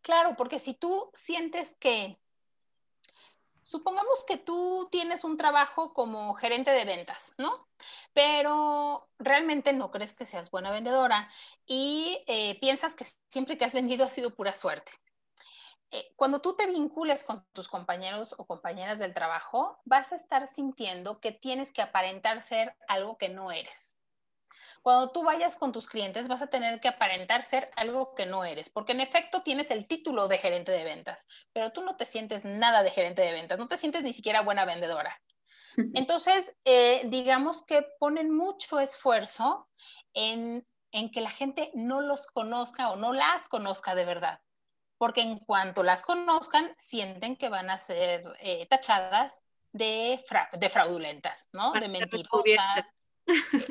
Claro, 0.00 0.36
porque 0.38 0.58
si 0.58 0.72
tú 0.72 1.10
sientes 1.12 1.76
que 1.78 2.18
supongamos 3.68 4.24
que 4.24 4.38
tú 4.38 4.88
tienes 4.90 5.24
un 5.24 5.36
trabajo 5.36 5.92
como 5.92 6.32
gerente 6.34 6.70
de 6.70 6.86
ventas, 6.86 7.34
¿no? 7.36 7.68
Pero 8.14 9.10
realmente 9.18 9.74
no 9.74 9.90
crees 9.90 10.14
que 10.14 10.24
seas 10.24 10.50
buena 10.50 10.70
vendedora 10.70 11.28
y 11.66 12.24
eh, 12.26 12.58
piensas 12.60 12.94
que 12.94 13.04
siempre 13.28 13.58
que 13.58 13.66
has 13.66 13.74
vendido 13.74 14.06
ha 14.06 14.08
sido 14.08 14.34
pura 14.34 14.54
suerte. 14.54 14.92
Eh, 15.90 16.12
cuando 16.16 16.40
tú 16.40 16.56
te 16.56 16.66
vincules 16.66 17.24
con 17.24 17.46
tus 17.52 17.68
compañeros 17.68 18.34
o 18.38 18.46
compañeras 18.46 18.98
del 18.98 19.12
trabajo, 19.12 19.78
vas 19.84 20.12
a 20.12 20.16
estar 20.16 20.46
sintiendo 20.46 21.20
que 21.20 21.32
tienes 21.32 21.70
que 21.70 21.82
aparentar 21.82 22.40
ser 22.40 22.74
algo 22.88 23.18
que 23.18 23.28
no 23.28 23.52
eres. 23.52 23.97
Cuando 24.82 25.10
tú 25.10 25.22
vayas 25.22 25.56
con 25.56 25.72
tus 25.72 25.86
clientes 25.86 26.28
vas 26.28 26.42
a 26.42 26.48
tener 26.48 26.80
que 26.80 26.88
aparentar 26.88 27.44
ser 27.44 27.70
algo 27.76 28.14
que 28.14 28.26
no 28.26 28.44
eres, 28.44 28.70
porque 28.70 28.92
en 28.92 29.00
efecto 29.00 29.42
tienes 29.42 29.70
el 29.70 29.86
título 29.86 30.28
de 30.28 30.38
gerente 30.38 30.72
de 30.72 30.84
ventas, 30.84 31.26
pero 31.52 31.72
tú 31.72 31.82
no 31.82 31.96
te 31.96 32.06
sientes 32.06 32.44
nada 32.44 32.82
de 32.82 32.90
gerente 32.90 33.22
de 33.22 33.32
ventas, 33.32 33.58
no 33.58 33.68
te 33.68 33.76
sientes 33.76 34.02
ni 34.02 34.12
siquiera 34.12 34.42
buena 34.42 34.64
vendedora. 34.64 35.20
Entonces, 35.94 36.54
eh, 36.64 37.02
digamos 37.06 37.62
que 37.64 37.84
ponen 37.98 38.34
mucho 38.34 38.80
esfuerzo 38.80 39.68
en, 40.14 40.66
que 41.12 41.20
la 41.20 41.30
gente 41.30 41.70
no 41.74 42.00
los 42.00 42.26
conozca 42.26 42.90
o 42.90 42.96
no 42.96 43.12
las 43.12 43.46
conozca 43.48 43.94
de 43.94 44.04
verdad, 44.04 44.40
porque 44.96 45.20
en 45.20 45.38
cuanto 45.38 45.82
las 45.82 46.02
conozcan, 46.02 46.74
sienten 46.78 47.36
que 47.36 47.48
van 47.48 47.70
a 47.70 47.78
ser 47.78 48.24
eh, 48.40 48.66
tachadas 48.66 49.42
de, 49.72 50.18
de 50.52 50.68
fraudulentas, 50.68 51.48
¿no? 51.52 51.72
De 51.72 51.88
mentirosas, 51.88 52.92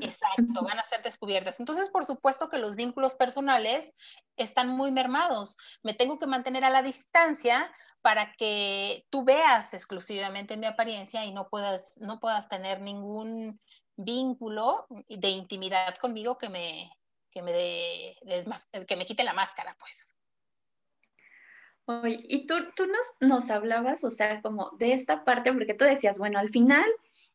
Exacto, 0.02 0.64
van 0.64 0.80
a 0.80 0.84
ser 0.84 1.02
descubiertas. 1.02 1.60
Entonces, 1.60 1.90
por 1.90 2.06
supuesto 2.06 2.50
que 2.50 2.58
los 2.58 2.76
vínculos 2.76 3.16
personales 3.16 3.94
están 4.36 4.70
muy 4.70 4.92
mermados. 4.92 5.58
Me 5.84 5.94
tengo 5.94 6.18
que 6.18 6.28
mantener 6.28 6.64
a 6.64 6.70
la 6.70 6.84
distancia 6.84 7.72
para 8.02 8.34
que 8.34 9.06
tú 9.10 9.24
veas 9.24 9.74
exclusivamente 9.74 10.58
mi 10.58 10.68
apariencia 10.68 11.26
y 11.26 11.34
no 11.34 11.50
puedas, 11.50 11.98
no 11.98 12.20
puedas 12.20 12.48
tener 12.48 12.82
ningún 12.82 13.60
vínculo 13.96 14.86
de 15.08 15.30
intimidad 15.30 15.96
conmigo 15.96 16.38
que 16.38 16.50
me, 16.50 16.92
que 17.32 17.42
me, 17.42 17.52
de, 17.52 18.86
que 18.88 18.96
me 18.96 19.06
quite 19.06 19.24
la 19.24 19.34
máscara, 19.34 19.76
pues. 19.80 20.16
Oye, 21.86 22.22
y 22.28 22.46
tú, 22.46 22.56
tú 22.76 22.86
nos, 22.86 23.16
nos 23.22 23.50
hablabas, 23.50 24.04
o 24.04 24.12
sea, 24.12 24.42
como 24.42 24.72
de 24.72 24.92
esta 24.92 25.24
parte, 25.24 25.54
porque 25.54 25.74
tú 25.74 25.86
decías, 25.86 26.20
bueno, 26.20 26.38
al 26.38 26.50
final 26.50 26.86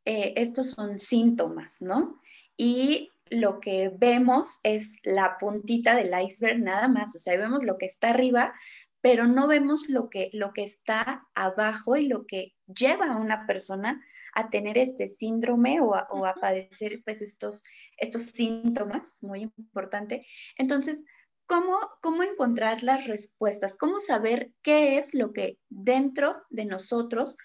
eh, 0.04 0.34
estos 0.36 0.70
son 0.70 0.98
síntomas, 0.98 1.80
¿no? 1.80 2.20
Y 2.56 3.10
lo 3.30 3.60
que 3.60 3.90
vemos 3.96 4.60
es 4.62 4.96
la 5.02 5.38
puntita 5.38 5.96
del 5.96 6.12
iceberg 6.26 6.58
nada 6.58 6.88
más, 6.88 7.14
o 7.16 7.18
sea, 7.18 7.36
vemos 7.36 7.64
lo 7.64 7.78
que 7.78 7.86
está 7.86 8.10
arriba, 8.10 8.52
pero 9.00 9.26
no 9.26 9.48
vemos 9.48 9.88
lo 9.88 10.08
que, 10.10 10.28
lo 10.32 10.52
que 10.52 10.62
está 10.62 11.26
abajo 11.34 11.96
y 11.96 12.06
lo 12.06 12.26
que 12.26 12.54
lleva 12.66 13.06
a 13.06 13.16
una 13.16 13.46
persona 13.46 14.02
a 14.34 14.50
tener 14.50 14.78
este 14.78 15.08
síndrome 15.08 15.80
o 15.80 15.94
a, 15.94 16.06
o 16.10 16.26
a 16.26 16.34
padecer 16.34 17.02
pues 17.04 17.20
estos, 17.20 17.62
estos 17.96 18.22
síntomas, 18.22 19.18
muy 19.22 19.50
importante. 19.58 20.26
Entonces, 20.56 21.02
¿cómo, 21.46 21.78
¿cómo 22.00 22.22
encontrar 22.22 22.82
las 22.82 23.06
respuestas? 23.06 23.76
¿Cómo 23.76 23.98
saber 23.98 24.52
qué 24.62 24.98
es 24.98 25.14
lo 25.14 25.32
que 25.32 25.58
dentro 25.68 26.42
de 26.50 26.64
nosotros 26.64 27.36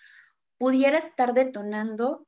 pudiera 0.58 0.98
estar 0.98 1.34
detonando 1.34 2.28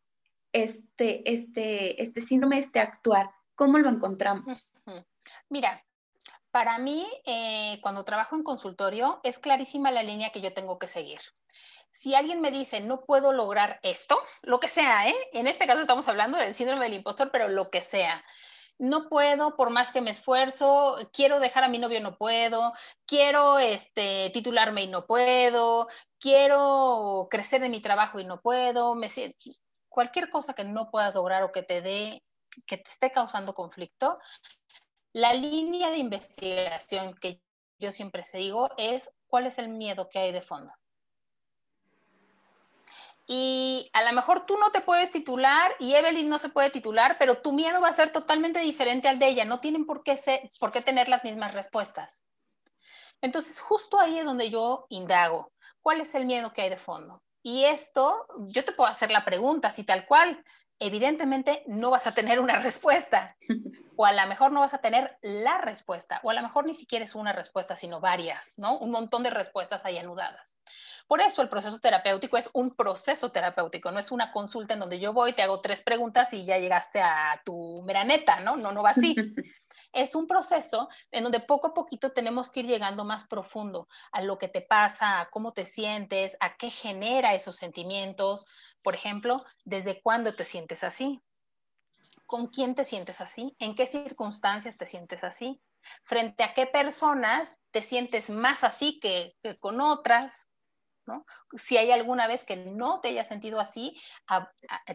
este, 0.53 1.31
este, 1.31 2.01
este 2.01 2.21
síndrome, 2.21 2.57
este 2.57 2.79
actuar? 2.79 3.31
¿Cómo 3.55 3.77
lo 3.77 3.89
encontramos? 3.89 4.71
Mira, 5.49 5.83
para 6.51 6.79
mí, 6.79 7.05
eh, 7.25 7.79
cuando 7.81 8.05
trabajo 8.05 8.35
en 8.35 8.43
consultorio, 8.43 9.19
es 9.23 9.38
clarísima 9.38 9.91
la 9.91 10.03
línea 10.03 10.31
que 10.31 10.41
yo 10.41 10.53
tengo 10.53 10.79
que 10.79 10.88
seguir. 10.88 11.19
Si 11.91 12.15
alguien 12.15 12.41
me 12.41 12.51
dice, 12.51 12.81
no 12.81 13.01
puedo 13.01 13.33
lograr 13.33 13.79
esto, 13.83 14.17
lo 14.41 14.59
que 14.59 14.67
sea, 14.67 15.07
¿eh? 15.07 15.15
En 15.33 15.47
este 15.47 15.67
caso 15.67 15.81
estamos 15.81 16.07
hablando 16.07 16.38
del 16.38 16.53
síndrome 16.53 16.85
del 16.85 16.95
impostor, 16.95 17.29
pero 17.31 17.47
lo 17.47 17.69
que 17.69 17.81
sea. 17.81 18.23
No 18.77 19.09
puedo, 19.09 19.57
por 19.57 19.71
más 19.71 19.91
que 19.91 20.01
me 20.01 20.09
esfuerzo, 20.09 20.95
quiero 21.12 21.39
dejar 21.39 21.65
a 21.65 21.67
mi 21.67 21.79
novio, 21.79 21.99
no 21.99 22.17
puedo, 22.17 22.73
quiero 23.05 23.59
este, 23.59 24.29
titularme 24.31 24.83
y 24.83 24.88
no 24.88 25.05
puedo, 25.05 25.89
quiero 26.17 27.27
crecer 27.29 27.62
en 27.63 27.71
mi 27.71 27.81
trabajo 27.81 28.19
y 28.19 28.25
no 28.25 28.41
puedo, 28.41 28.95
me, 28.95 29.09
cualquier 29.89 30.30
cosa 30.30 30.54
que 30.54 30.63
no 30.63 30.89
puedas 30.89 31.15
lograr 31.15 31.43
o 31.43 31.52
que 31.52 31.63
te 31.63 31.82
dé, 31.82 32.23
que 32.65 32.78
te 32.78 32.89
esté 32.89 33.12
causando 33.12 33.54
conflicto, 33.54 34.19
la 35.13 35.34
línea 35.34 35.89
de 35.89 35.97
investigación 35.97 37.15
que 37.15 37.41
yo 37.80 37.91
siempre 37.91 38.23
se 38.23 38.38
digo 38.38 38.69
es 38.78 39.10
cuál 39.28 39.47
es 39.47 39.58
el 39.58 39.69
miedo 39.69 40.10
que 40.10 40.19
hay 40.19 40.32
de 40.32 40.41
fondo. 40.41 40.73
Y 43.32 43.89
a 43.93 44.02
lo 44.02 44.12
mejor 44.13 44.47
tú 44.47 44.58
no 44.58 44.71
te 44.71 44.82
puedes 44.82 45.12
titular 45.12 45.71
y 45.80 45.93
Evelyn 45.93 46.30
no 46.30 46.39
se 46.39 46.49
puede 46.49 46.71
titular, 46.71 47.17
pero 47.19 47.41
tu 47.41 47.52
miedo 47.52 47.80
va 47.80 47.89
a 47.89 47.93
ser 47.93 48.12
totalmente 48.12 48.60
diferente 48.60 49.08
al 49.08 49.19
de 49.19 49.28
ella. 49.28 49.45
No 49.45 49.60
tienen 49.60 49.86
por 49.86 50.02
qué, 50.02 50.17
ser, 50.17 50.52
por 50.60 50.71
qué 50.71 50.82
tener 50.82 51.10
las 51.10 51.23
mismas 51.23 51.54
respuestas. 51.54 52.23
Entonces, 53.21 53.60
justo 53.60 53.99
ahí 53.99 54.17
es 54.17 54.25
donde 54.25 54.49
yo 54.49 54.88
indago. 54.89 55.52
¿Cuál 55.82 56.02
es 56.02 56.15
el 56.15 56.25
miedo 56.25 56.54
que 56.54 56.63
hay 56.63 56.69
de 56.71 56.78
fondo? 56.78 57.21
Y 57.41 57.65
esto, 57.65 58.25
yo 58.47 58.65
te 58.65 58.73
puedo 58.73 58.89
hacer 58.89 59.12
la 59.12 59.25
pregunta, 59.25 59.71
si 59.71 59.84
tal 59.84 60.06
cual, 60.06 60.43
evidentemente 60.80 61.63
no 61.67 61.89
vas 61.89 62.08
a 62.08 62.13
tener 62.13 62.39
una 62.39 62.60
respuesta, 62.60 63.36
o 63.97 64.06
a 64.06 64.13
lo 64.13 64.28
mejor 64.28 64.52
no 64.52 64.62
vas 64.62 64.73
a 64.73 64.80
tener 64.80 65.17
la 65.21 65.58
respuesta, 65.60 66.21
o 66.23 66.30
a 66.30 66.34
lo 66.34 66.41
mejor 66.41 66.65
ni 66.65 66.73
siquiera 66.73 67.04
es 67.04 67.15
una 67.15 67.34
respuesta, 67.34 67.75
sino 67.75 67.99
varias, 67.99 68.54
¿no? 68.58 68.78
Un 68.78 68.91
montón 68.91 69.23
de 69.23 69.30
respuestas 69.30 69.84
ahí 69.86 69.97
anudadas. 69.97 70.58
Por 71.08 71.21
eso 71.21 71.41
el 71.41 71.49
proceso 71.49 71.80
terapéutico 71.80 72.38
es 72.38 72.49
un 72.54 72.75
proceso 72.75 73.32
terapéutico, 73.32 73.91
no 73.91 73.99
es 73.99 74.12
una 74.12 74.32
consulta 74.32 74.75
en 74.75 74.80
donde 74.80 74.99
yo 74.99 75.12
voy, 75.12 75.34
te 75.34 75.41
hago 75.41 75.60
tres 75.60 75.82
preguntas 75.82 76.34
y 76.34 76.45
ya 76.45 76.58
llegaste 76.60 77.02
a 77.02 77.41
tu 77.43 77.82
meraneta, 77.84 78.39
¿no? 78.41 78.58
No, 78.58 78.71
no 78.71 78.84
va 78.84 78.91
así. 78.91 79.15
es 79.93 80.15
un 80.15 80.28
proceso 80.28 80.89
en 81.12 81.23
donde 81.23 81.39
poco 81.39 81.67
a 81.67 81.73
poquito 81.73 82.12
tenemos 82.12 82.52
que 82.52 82.62
ir 82.62 82.67
llegando 82.67 83.06
más 83.06 83.28
profundo 83.28 83.88
a 84.12 84.21
lo 84.21 84.38
que 84.38 84.47
te 84.47 84.62
pasa, 84.62 85.19
a 85.19 85.30
cómo 85.30 85.54
te 85.54 85.65
sientes, 85.65 86.38
a 86.39 86.58
qué 86.58 86.69
genera 86.69 87.34
esos 87.34 87.56
sentimientos. 87.56 88.45
Por 88.82 88.95
ejemplo, 88.95 89.43
¿desde 89.65 90.02
cuándo 90.02 90.34
te 90.34 90.45
sientes 90.45 90.84
así? 90.84 91.21
¿Con 92.25 92.47
quién 92.47 92.75
te 92.75 92.84
sientes 92.84 93.21
así? 93.21 93.56
¿En 93.60 93.75
qué 93.75 93.86
circunstancias 93.86 94.78
te 94.78 94.86
sientes 94.86 95.23
así? 95.23 95.62
¿Frente 96.04 96.43
a 96.43 96.54
qué 96.54 96.67
personas 96.67 97.58
te 97.71 97.82
sientes 97.82 98.30
más 98.30 98.63
así 98.63 98.99
que, 98.99 99.36
con 99.60 99.82
otras? 99.82 100.47
¿no? 101.08 101.25
Si 101.58 101.78
hay 101.78 101.91
alguna 101.91 102.28
vez 102.28 102.45
que 102.45 102.56
no 102.56 103.02
te 103.02 103.08
hayas 103.08 103.28
sentido 103.28 103.60
así, 103.60 103.99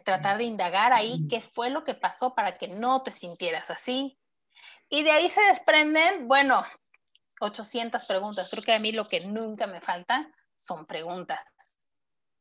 tratar 0.04 0.38
de 0.38 0.44
indagar 0.44 0.92
ahí 0.92 1.26
qué 1.28 1.40
fue 1.40 1.70
lo 1.70 1.82
que 1.82 1.94
pasó 1.94 2.36
para 2.36 2.56
que 2.56 2.68
no 2.68 3.02
te 3.02 3.12
sintieras 3.12 3.70
así. 3.70 4.16
Y 4.88 5.02
de 5.02 5.10
ahí 5.10 5.28
se 5.28 5.40
desprenden, 5.42 6.28
bueno, 6.28 6.64
800 7.40 8.04
preguntas. 8.04 8.48
Creo 8.50 8.62
que 8.62 8.74
a 8.74 8.78
mí 8.78 8.92
lo 8.92 9.06
que 9.06 9.20
nunca 9.20 9.66
me 9.66 9.80
falta 9.80 10.30
son 10.54 10.86
preguntas. 10.86 11.40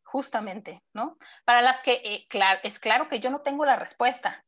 Justamente, 0.03 0.83
¿no? 0.93 1.17
Para 1.45 1.61
las 1.61 1.81
que 1.81 2.01
eh, 2.03 2.27
es 2.63 2.79
claro 2.79 3.07
que 3.07 3.19
yo 3.19 3.29
no 3.29 3.41
tengo 3.41 3.65
la 3.65 3.75
respuesta. 3.75 4.45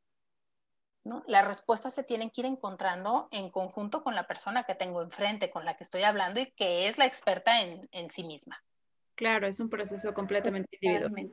¿no? 1.03 1.23
Las 1.27 1.47
respuestas 1.47 1.93
se 1.93 2.03
tienen 2.03 2.31
que 2.31 2.41
ir 2.41 2.47
encontrando 2.47 3.27
en 3.31 3.49
conjunto 3.49 4.03
con 4.03 4.15
la 4.15 4.27
persona 4.27 4.63
que 4.63 4.75
tengo 4.75 5.01
enfrente, 5.01 5.51
con 5.51 5.63
la 5.63 5.77
que 5.77 5.83
estoy 5.83 6.03
hablando 6.03 6.39
y 6.39 6.51
que 6.51 6.87
es 6.87 6.97
la 6.97 7.05
experta 7.05 7.61
en, 7.61 8.09
sí 8.09 8.23
misma. 8.23 8.61
Claro, 9.13 9.47
es 9.47 9.59
un 9.59 9.69
proceso 9.69 10.13
completamente 10.13 10.77
individual. 10.81 11.31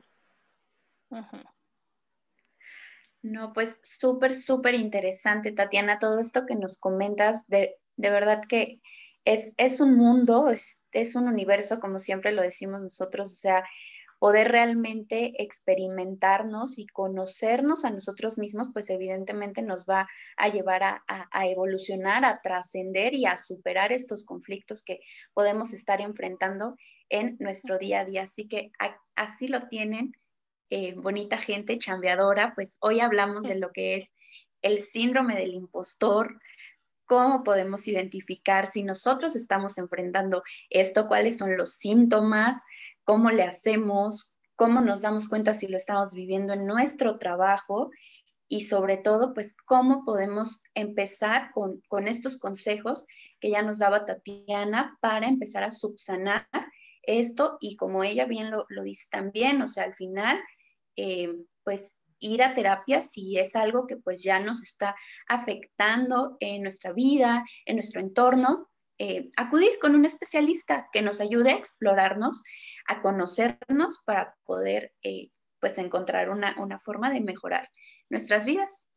No, 3.23 3.53
pues 3.53 3.79
súper, 3.83 4.35
súper 4.35 4.75
interesante, 4.75 5.53
Tatiana, 5.53 5.97
todo 5.97 6.19
esto 6.19 6.45
que 6.45 6.55
nos 6.55 6.77
comentas, 6.77 7.47
de, 7.47 7.77
de 7.95 8.09
verdad 8.09 8.41
que 8.47 8.81
es, 9.23 9.53
es 9.55 9.79
un 9.79 9.95
mundo, 9.95 10.49
es, 10.49 10.83
es, 10.91 11.15
un 11.15 11.29
universo, 11.29 11.79
como 11.79 11.99
siempre 11.99 12.33
lo 12.33 12.41
decimos 12.41 12.81
nosotros, 12.81 13.31
o 13.31 13.35
sea, 13.35 13.63
poder 14.19 14.51
realmente 14.51 15.41
experimentarnos 15.41 16.77
y 16.77 16.85
conocernos 16.85 17.85
a 17.85 17.91
nosotros 17.91 18.37
mismos, 18.37 18.69
pues 18.73 18.89
evidentemente 18.89 19.61
nos 19.61 19.85
va 19.85 20.09
a 20.35 20.49
llevar 20.49 20.83
a, 20.83 21.03
a 21.07 21.47
evolucionar, 21.47 22.25
a 22.25 22.41
trascender 22.41 23.13
y 23.13 23.25
a 23.25 23.37
superar 23.37 23.93
estos 23.93 24.25
conflictos 24.25 24.83
que 24.83 24.99
podemos 25.33 25.71
estar 25.71 26.01
enfrentando 26.01 26.75
en 27.07 27.37
nuestro 27.39 27.77
día 27.77 28.01
a 28.01 28.05
día. 28.05 28.23
Así 28.23 28.49
que 28.49 28.71
así 29.15 29.47
lo 29.47 29.61
tienen 29.67 30.13
eh, 30.75 30.95
bonita 30.95 31.37
gente 31.37 31.77
chambeadora, 31.77 32.55
pues 32.55 32.77
hoy 32.79 32.99
hablamos 32.99 33.43
de 33.43 33.53
lo 33.53 33.71
que 33.71 33.95
es 33.97 34.11
el 34.63 34.81
síndrome 34.81 35.35
del 35.35 35.53
impostor, 35.53 36.41
cómo 37.05 37.43
podemos 37.43 37.87
identificar 37.87 38.71
si 38.71 38.81
nosotros 38.81 39.35
estamos 39.35 39.77
enfrentando 39.77 40.41
esto, 40.71 41.07
cuáles 41.07 41.37
son 41.37 41.57
los 41.57 41.75
síntomas, 41.75 42.59
cómo 43.03 43.29
le 43.29 43.43
hacemos, 43.43 44.35
cómo 44.55 44.81
nos 44.81 45.03
damos 45.03 45.29
cuenta 45.29 45.53
si 45.53 45.67
lo 45.67 45.77
estamos 45.77 46.15
viviendo 46.15 46.53
en 46.53 46.65
nuestro 46.65 47.19
trabajo 47.19 47.91
y 48.47 48.63
sobre 48.63 48.97
todo, 48.97 49.35
pues 49.35 49.55
cómo 49.65 50.03
podemos 50.03 50.63
empezar 50.73 51.51
con, 51.53 51.83
con 51.87 52.07
estos 52.07 52.39
consejos 52.39 53.05
que 53.39 53.51
ya 53.51 53.61
nos 53.61 53.77
daba 53.77 54.05
Tatiana 54.05 54.97
para 55.01 55.27
empezar 55.27 55.63
a 55.63 55.69
subsanar 55.69 56.47
esto 57.03 57.59
y 57.61 57.75
como 57.75 58.03
ella 58.03 58.25
bien 58.25 58.49
lo, 58.49 58.65
lo 58.69 58.81
dice 58.81 59.05
también, 59.11 59.61
o 59.61 59.67
sea, 59.67 59.83
al 59.83 59.93
final 59.93 60.41
eh, 60.95 61.33
pues 61.63 61.95
ir 62.19 62.41
a 62.41 62.53
terapia 62.53 63.01
si 63.01 63.37
es 63.37 63.55
algo 63.55 63.85
que 63.85 63.97
pues 63.97 64.23
ya 64.23 64.39
nos 64.39 64.63
está 64.63 64.95
afectando 65.27 66.37
en 66.39 66.61
nuestra 66.61 66.93
vida, 66.93 67.43
en 67.65 67.75
nuestro 67.75 67.99
entorno, 67.99 68.69
eh, 68.97 69.29
acudir 69.35 69.77
con 69.81 69.95
un 69.95 70.05
especialista 70.05 70.87
que 70.93 71.01
nos 71.01 71.19
ayude 71.19 71.51
a 71.51 71.57
explorarnos, 71.57 72.43
a 72.87 73.01
conocernos 73.01 74.01
para 74.05 74.35
poder 74.45 74.93
eh, 75.03 75.31
pues 75.59 75.77
encontrar 75.77 76.29
una, 76.29 76.55
una 76.59 76.79
forma 76.79 77.09
de 77.09 77.21
mejorar 77.21 77.69
nuestras 78.09 78.45
vidas. 78.45 78.87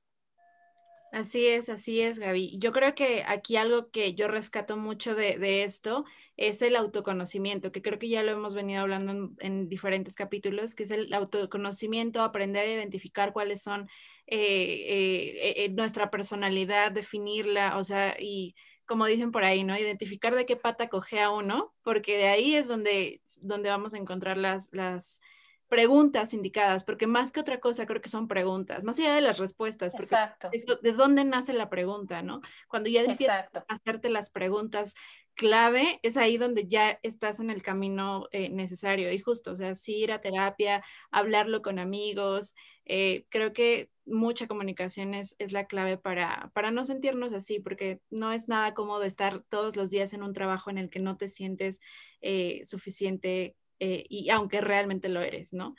Así 1.13 1.47
es, 1.47 1.69
así 1.71 2.03
es, 2.03 2.19
Gaby. 2.19 2.59
Yo 2.59 2.73
creo 2.73 2.95
que 2.95 3.25
aquí 3.27 3.57
algo 3.57 3.91
que 3.91 4.15
yo 4.15 4.29
rescato 4.29 4.77
mucho 4.77 5.15
de, 5.15 5.63
esto 5.63 6.05
es 6.37 6.61
el 6.61 6.77
autoconocimiento, 6.77 7.73
que 7.73 7.81
creo 7.81 7.99
que 7.99 8.09
ya 8.09 8.23
lo 8.23 8.33
hemos 8.33 8.55
venido 8.55 8.83
hablando 8.83 9.31
en, 9.39 9.69
diferentes 9.69 10.15
capítulos, 10.15 10.75
que 10.75 10.83
es 10.83 10.91
el 10.91 11.13
autoconocimiento, 11.15 12.21
aprender 12.23 12.67
a 12.69 12.73
identificar 12.73 13.33
cuáles 13.33 13.63
son 13.63 13.89
eh, 14.27 14.37
eh, 14.37 15.65
eh, 15.65 15.69
nuestra 15.71 16.11
personalidad, 16.11 16.93
definirla, 16.93 17.79
o 17.79 17.85
sea, 17.85 18.17
y 18.21 18.55
como 18.85 19.07
dicen 19.07 19.33
por 19.33 19.45
ahí, 19.45 19.65
¿no? 19.65 19.79
Identificar 19.79 20.35
de 20.35 20.45
qué 20.45 20.57
pata 20.57 20.89
coge 20.89 21.21
a 21.23 21.31
uno, 21.31 21.73
porque 21.83 22.19
de 22.19 22.29
ahí 22.29 22.57
es 22.57 22.69
donde, 22.69 23.23
donde 23.41 23.71
vamos 23.71 23.95
a 23.95 23.99
encontrar 23.99 24.37
las, 24.37 24.69
las 24.73 25.21
preguntas 25.69 26.33
indicadas, 26.33 26.85
porque 26.85 27.07
más 27.07 27.33
que 27.33 27.41
otra 27.41 27.61
cosa 27.61 27.87
creo 27.87 28.01
que 28.01 28.09
son 28.09 28.29
preguntas, 28.29 28.85
más 28.85 28.99
allá 28.99 29.15
de 29.15 29.21
las 29.21 29.39
respuestas, 29.39 29.93
porque 29.93 30.15
Exacto. 30.15 30.51
de 30.83 30.93
dónde 30.93 31.25
nace 31.25 31.53
la 31.53 31.69
pregunta, 31.69 32.23
¿no? 32.23 32.41
Cuando 32.69 32.89
ya 32.89 33.01
empiezas 33.01 33.49
a 33.55 33.65
hacerte 33.69 34.09
las 34.09 34.31
preguntas 34.31 34.95
clave, 35.35 36.01
es 36.03 36.17
ahí 36.17 36.39
donde 36.39 36.67
ya 36.67 36.99
estás 37.03 37.41
en 37.41 37.51
el 37.51 37.63
camino 37.63 38.27
eh, 38.33 38.49
necesario 38.49 39.13
y 39.13 39.19
justo, 39.19 39.53
o 39.53 39.57
sea, 39.57 39.75
sí 39.75 39.97
ir 39.97 40.13
a 40.13 40.21
terapia, 40.21 40.85
hablarlo 41.11 41.63
con 41.63 41.79
amigos, 41.79 42.55
eh, 42.85 43.27
creo 43.29 43.53
que 43.53 43.91
mucha 44.07 44.47
comunicación 44.47 45.15
es, 45.15 45.35
es 45.39 45.53
la 45.53 45.67
clave 45.67 45.99
para, 45.99 46.51
para 46.55 46.71
no 46.71 46.85
sentirnos 46.85 47.33
así, 47.33 47.59
porque 47.59 48.01
no 48.09 48.33
es 48.33 48.49
nada 48.49 48.73
cómodo 48.73 49.03
estar 49.03 49.43
todos 49.49 49.77
los 49.77 49.91
días 49.91 50.13
en 50.13 50.23
un 50.23 50.33
trabajo 50.33 50.71
en 50.71 50.79
el 50.79 50.91
que 50.91 51.01
no 51.01 51.17
te 51.17 51.29
sientes 51.29 51.81
eh, 52.21 52.63
suficiente 52.65 53.57
eh, 53.81 54.05
y 54.09 54.31
aunque 54.31 54.61
realmente 54.61 55.09
lo 55.09 55.21
eres, 55.21 55.53
¿no? 55.53 55.75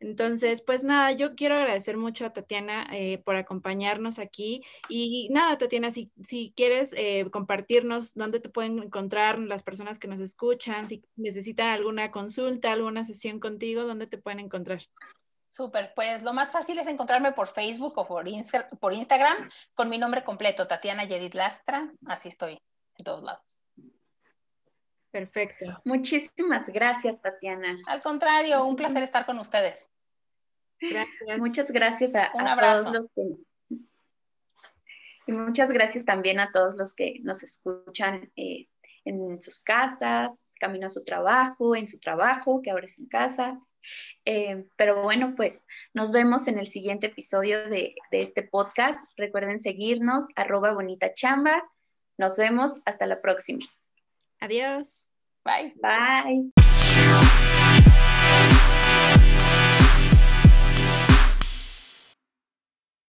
Entonces, 0.00 0.62
pues 0.62 0.82
nada, 0.82 1.12
yo 1.12 1.34
quiero 1.34 1.56
agradecer 1.56 1.98
mucho 1.98 2.24
a 2.24 2.32
Tatiana 2.32 2.88
eh, 2.90 3.18
por 3.18 3.36
acompañarnos 3.36 4.18
aquí. 4.18 4.62
Y 4.88 5.28
nada, 5.30 5.58
Tatiana, 5.58 5.90
si, 5.90 6.10
si 6.24 6.54
quieres 6.56 6.94
eh, 6.96 7.26
compartirnos 7.30 8.14
dónde 8.14 8.40
te 8.40 8.48
pueden 8.48 8.78
encontrar 8.82 9.38
las 9.38 9.62
personas 9.62 9.98
que 9.98 10.08
nos 10.08 10.20
escuchan, 10.20 10.88
si 10.88 11.04
necesitan 11.16 11.68
alguna 11.68 12.10
consulta, 12.10 12.72
alguna 12.72 13.04
sesión 13.04 13.40
contigo, 13.40 13.84
¿dónde 13.84 14.06
te 14.06 14.16
pueden 14.16 14.40
encontrar? 14.40 14.80
Súper, 15.50 15.92
pues 15.94 16.22
lo 16.22 16.32
más 16.32 16.50
fácil 16.50 16.78
es 16.78 16.86
encontrarme 16.86 17.32
por 17.32 17.48
Facebook 17.48 17.98
o 17.98 18.06
por, 18.06 18.24
por 18.80 18.92
Instagram 18.94 19.50
con 19.74 19.90
mi 19.90 19.98
nombre 19.98 20.24
completo, 20.24 20.66
Tatiana 20.66 21.04
Yedid 21.04 21.34
Lastra, 21.34 21.92
así 22.06 22.28
estoy 22.28 22.62
en 22.96 23.04
todos 23.04 23.22
lados. 23.22 23.64
Perfecto. 25.10 25.80
Muchísimas 25.84 26.68
gracias, 26.68 27.20
Tatiana. 27.20 27.78
Al 27.88 28.00
contrario, 28.00 28.64
un 28.64 28.76
placer 28.76 29.02
estar 29.02 29.26
con 29.26 29.38
ustedes. 29.38 29.88
Gracias. 30.80 31.38
Muchas 31.38 31.70
gracias 31.70 32.14
a, 32.14 32.30
todos 32.32 32.92
los 32.92 33.06
que... 33.14 33.76
Y 35.26 35.32
muchas 35.32 35.70
gracias 35.70 36.04
también 36.04 36.40
a 36.40 36.50
todos 36.52 36.74
los 36.76 36.94
que 36.94 37.20
nos 37.22 37.42
escuchan 37.42 38.32
eh, 38.36 38.68
en 39.04 39.40
sus 39.42 39.62
casas, 39.62 40.54
camino 40.58 40.86
a 40.86 40.90
su 40.90 41.04
trabajo, 41.04 41.76
en 41.76 41.88
su 41.88 41.98
trabajo, 41.98 42.62
que 42.62 42.70
ahora 42.70 42.86
es 42.86 42.98
en 42.98 43.06
casa. 43.06 43.60
Eh, 44.24 44.66
pero 44.76 45.02
bueno, 45.02 45.34
pues 45.36 45.66
nos 45.92 46.12
vemos 46.12 46.48
en 46.48 46.58
el 46.58 46.66
siguiente 46.66 47.08
episodio 47.08 47.68
de, 47.68 47.94
de 48.10 48.22
este 48.22 48.42
podcast. 48.42 48.98
Recuerden 49.16 49.60
seguirnos, 49.60 50.24
arroba 50.36 50.72
bonita 50.72 51.14
chamba. 51.14 51.62
Nos 52.16 52.36
vemos 52.36 52.80
hasta 52.84 53.06
la 53.06 53.20
próxima. 53.20 53.66
Adiós. 54.40 55.06
Bye. 55.44 55.72
Bye. 55.80 56.50